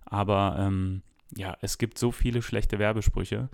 Aber 0.06 0.58
ähm, 0.60 1.02
ja, 1.36 1.58
es 1.62 1.78
gibt 1.78 1.98
so 1.98 2.12
viele 2.12 2.42
schlechte 2.42 2.80
Werbesprüche, 2.80 3.50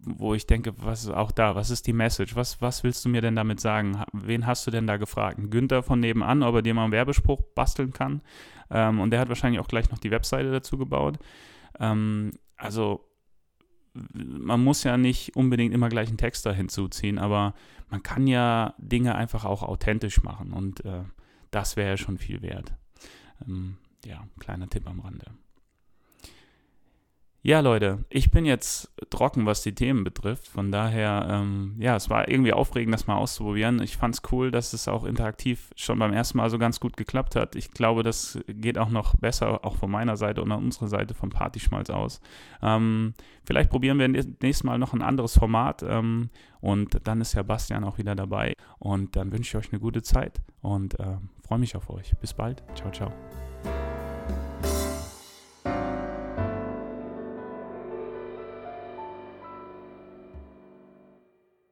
wo 0.00 0.34
ich 0.34 0.46
denke, 0.46 0.74
was 0.76 1.04
ist 1.04 1.10
auch 1.10 1.32
da, 1.32 1.54
was 1.54 1.70
ist 1.70 1.86
die 1.86 1.92
Message? 1.92 2.36
Was, 2.36 2.62
was 2.62 2.84
willst 2.84 3.04
du 3.04 3.08
mir 3.08 3.20
denn 3.20 3.36
damit 3.36 3.60
sagen? 3.60 4.02
Wen 4.12 4.46
hast 4.46 4.66
du 4.66 4.70
denn 4.70 4.86
da 4.86 4.96
gefragt? 4.96 5.38
Günther 5.50 5.82
von 5.82 6.00
nebenan, 6.00 6.42
ob 6.42 6.56
er 6.56 6.62
dir 6.62 6.74
mal 6.74 6.84
einen 6.84 6.92
Werbespruch 6.92 7.42
basteln 7.54 7.92
kann. 7.92 8.22
Ähm, 8.70 9.00
und 9.00 9.10
der 9.10 9.20
hat 9.20 9.28
wahrscheinlich 9.28 9.60
auch 9.60 9.68
gleich 9.68 9.90
noch 9.90 9.98
die 9.98 10.10
Webseite 10.10 10.50
dazu 10.50 10.78
gebaut. 10.78 11.18
Ähm, 11.80 12.32
also 12.56 13.07
man 14.12 14.62
muss 14.62 14.84
ja 14.84 14.96
nicht 14.96 15.36
unbedingt 15.36 15.74
immer 15.74 15.88
gleich 15.88 16.08
einen 16.08 16.18
Text 16.18 16.46
da 16.46 16.52
hinzuziehen, 16.52 17.18
aber 17.18 17.54
man 17.90 18.02
kann 18.02 18.26
ja 18.26 18.74
Dinge 18.78 19.14
einfach 19.14 19.44
auch 19.44 19.62
authentisch 19.62 20.22
machen 20.22 20.52
und 20.52 20.84
äh, 20.84 21.04
das 21.50 21.76
wäre 21.76 21.90
ja 21.90 21.96
schon 21.96 22.18
viel 22.18 22.42
wert. 22.42 22.74
Ähm, 23.46 23.76
ja, 24.04 24.26
kleiner 24.38 24.68
Tipp 24.68 24.86
am 24.86 25.00
Rande. 25.00 25.26
Ja, 27.42 27.60
Leute, 27.60 28.04
ich 28.10 28.32
bin 28.32 28.44
jetzt 28.44 28.90
trocken, 29.10 29.46
was 29.46 29.62
die 29.62 29.74
Themen 29.74 30.02
betrifft. 30.02 30.48
Von 30.48 30.72
daher, 30.72 31.28
ähm, 31.30 31.76
ja, 31.78 31.94
es 31.94 32.10
war 32.10 32.28
irgendwie 32.28 32.52
aufregend, 32.52 32.92
das 32.92 33.06
mal 33.06 33.16
auszuprobieren. 33.16 33.80
Ich 33.80 33.96
fand 33.96 34.16
es 34.16 34.22
cool, 34.32 34.50
dass 34.50 34.72
es 34.72 34.88
auch 34.88 35.04
interaktiv 35.04 35.70
schon 35.76 36.00
beim 36.00 36.12
ersten 36.12 36.38
Mal 36.38 36.50
so 36.50 36.58
ganz 36.58 36.80
gut 36.80 36.96
geklappt 36.96 37.36
hat. 37.36 37.54
Ich 37.54 37.70
glaube, 37.70 38.02
das 38.02 38.40
geht 38.48 38.76
auch 38.76 38.90
noch 38.90 39.14
besser, 39.16 39.64
auch 39.64 39.76
von 39.76 39.90
meiner 39.90 40.16
Seite 40.16 40.42
und 40.42 40.50
unserer 40.50 40.88
Seite 40.88 41.14
vom 41.14 41.30
Partyschmalz 41.30 41.90
aus. 41.90 42.20
Ähm, 42.60 43.14
vielleicht 43.44 43.70
probieren 43.70 44.00
wir 44.00 44.08
nächstes 44.08 44.64
Mal 44.64 44.78
noch 44.78 44.92
ein 44.92 45.02
anderes 45.02 45.38
Format 45.38 45.84
ähm, 45.88 46.30
und 46.60 47.06
dann 47.06 47.20
ist 47.20 47.34
ja 47.34 47.44
Bastian 47.44 47.84
auch 47.84 47.98
wieder 47.98 48.16
dabei. 48.16 48.54
Und 48.80 49.14
dann 49.14 49.30
wünsche 49.30 49.56
ich 49.56 49.64
euch 49.64 49.72
eine 49.72 49.80
gute 49.80 50.02
Zeit 50.02 50.42
und 50.60 50.98
äh, 50.98 51.16
freue 51.46 51.60
mich 51.60 51.76
auf 51.76 51.88
euch. 51.88 52.12
Bis 52.20 52.34
bald. 52.34 52.64
Ciao, 52.74 52.90
ciao. 52.90 53.12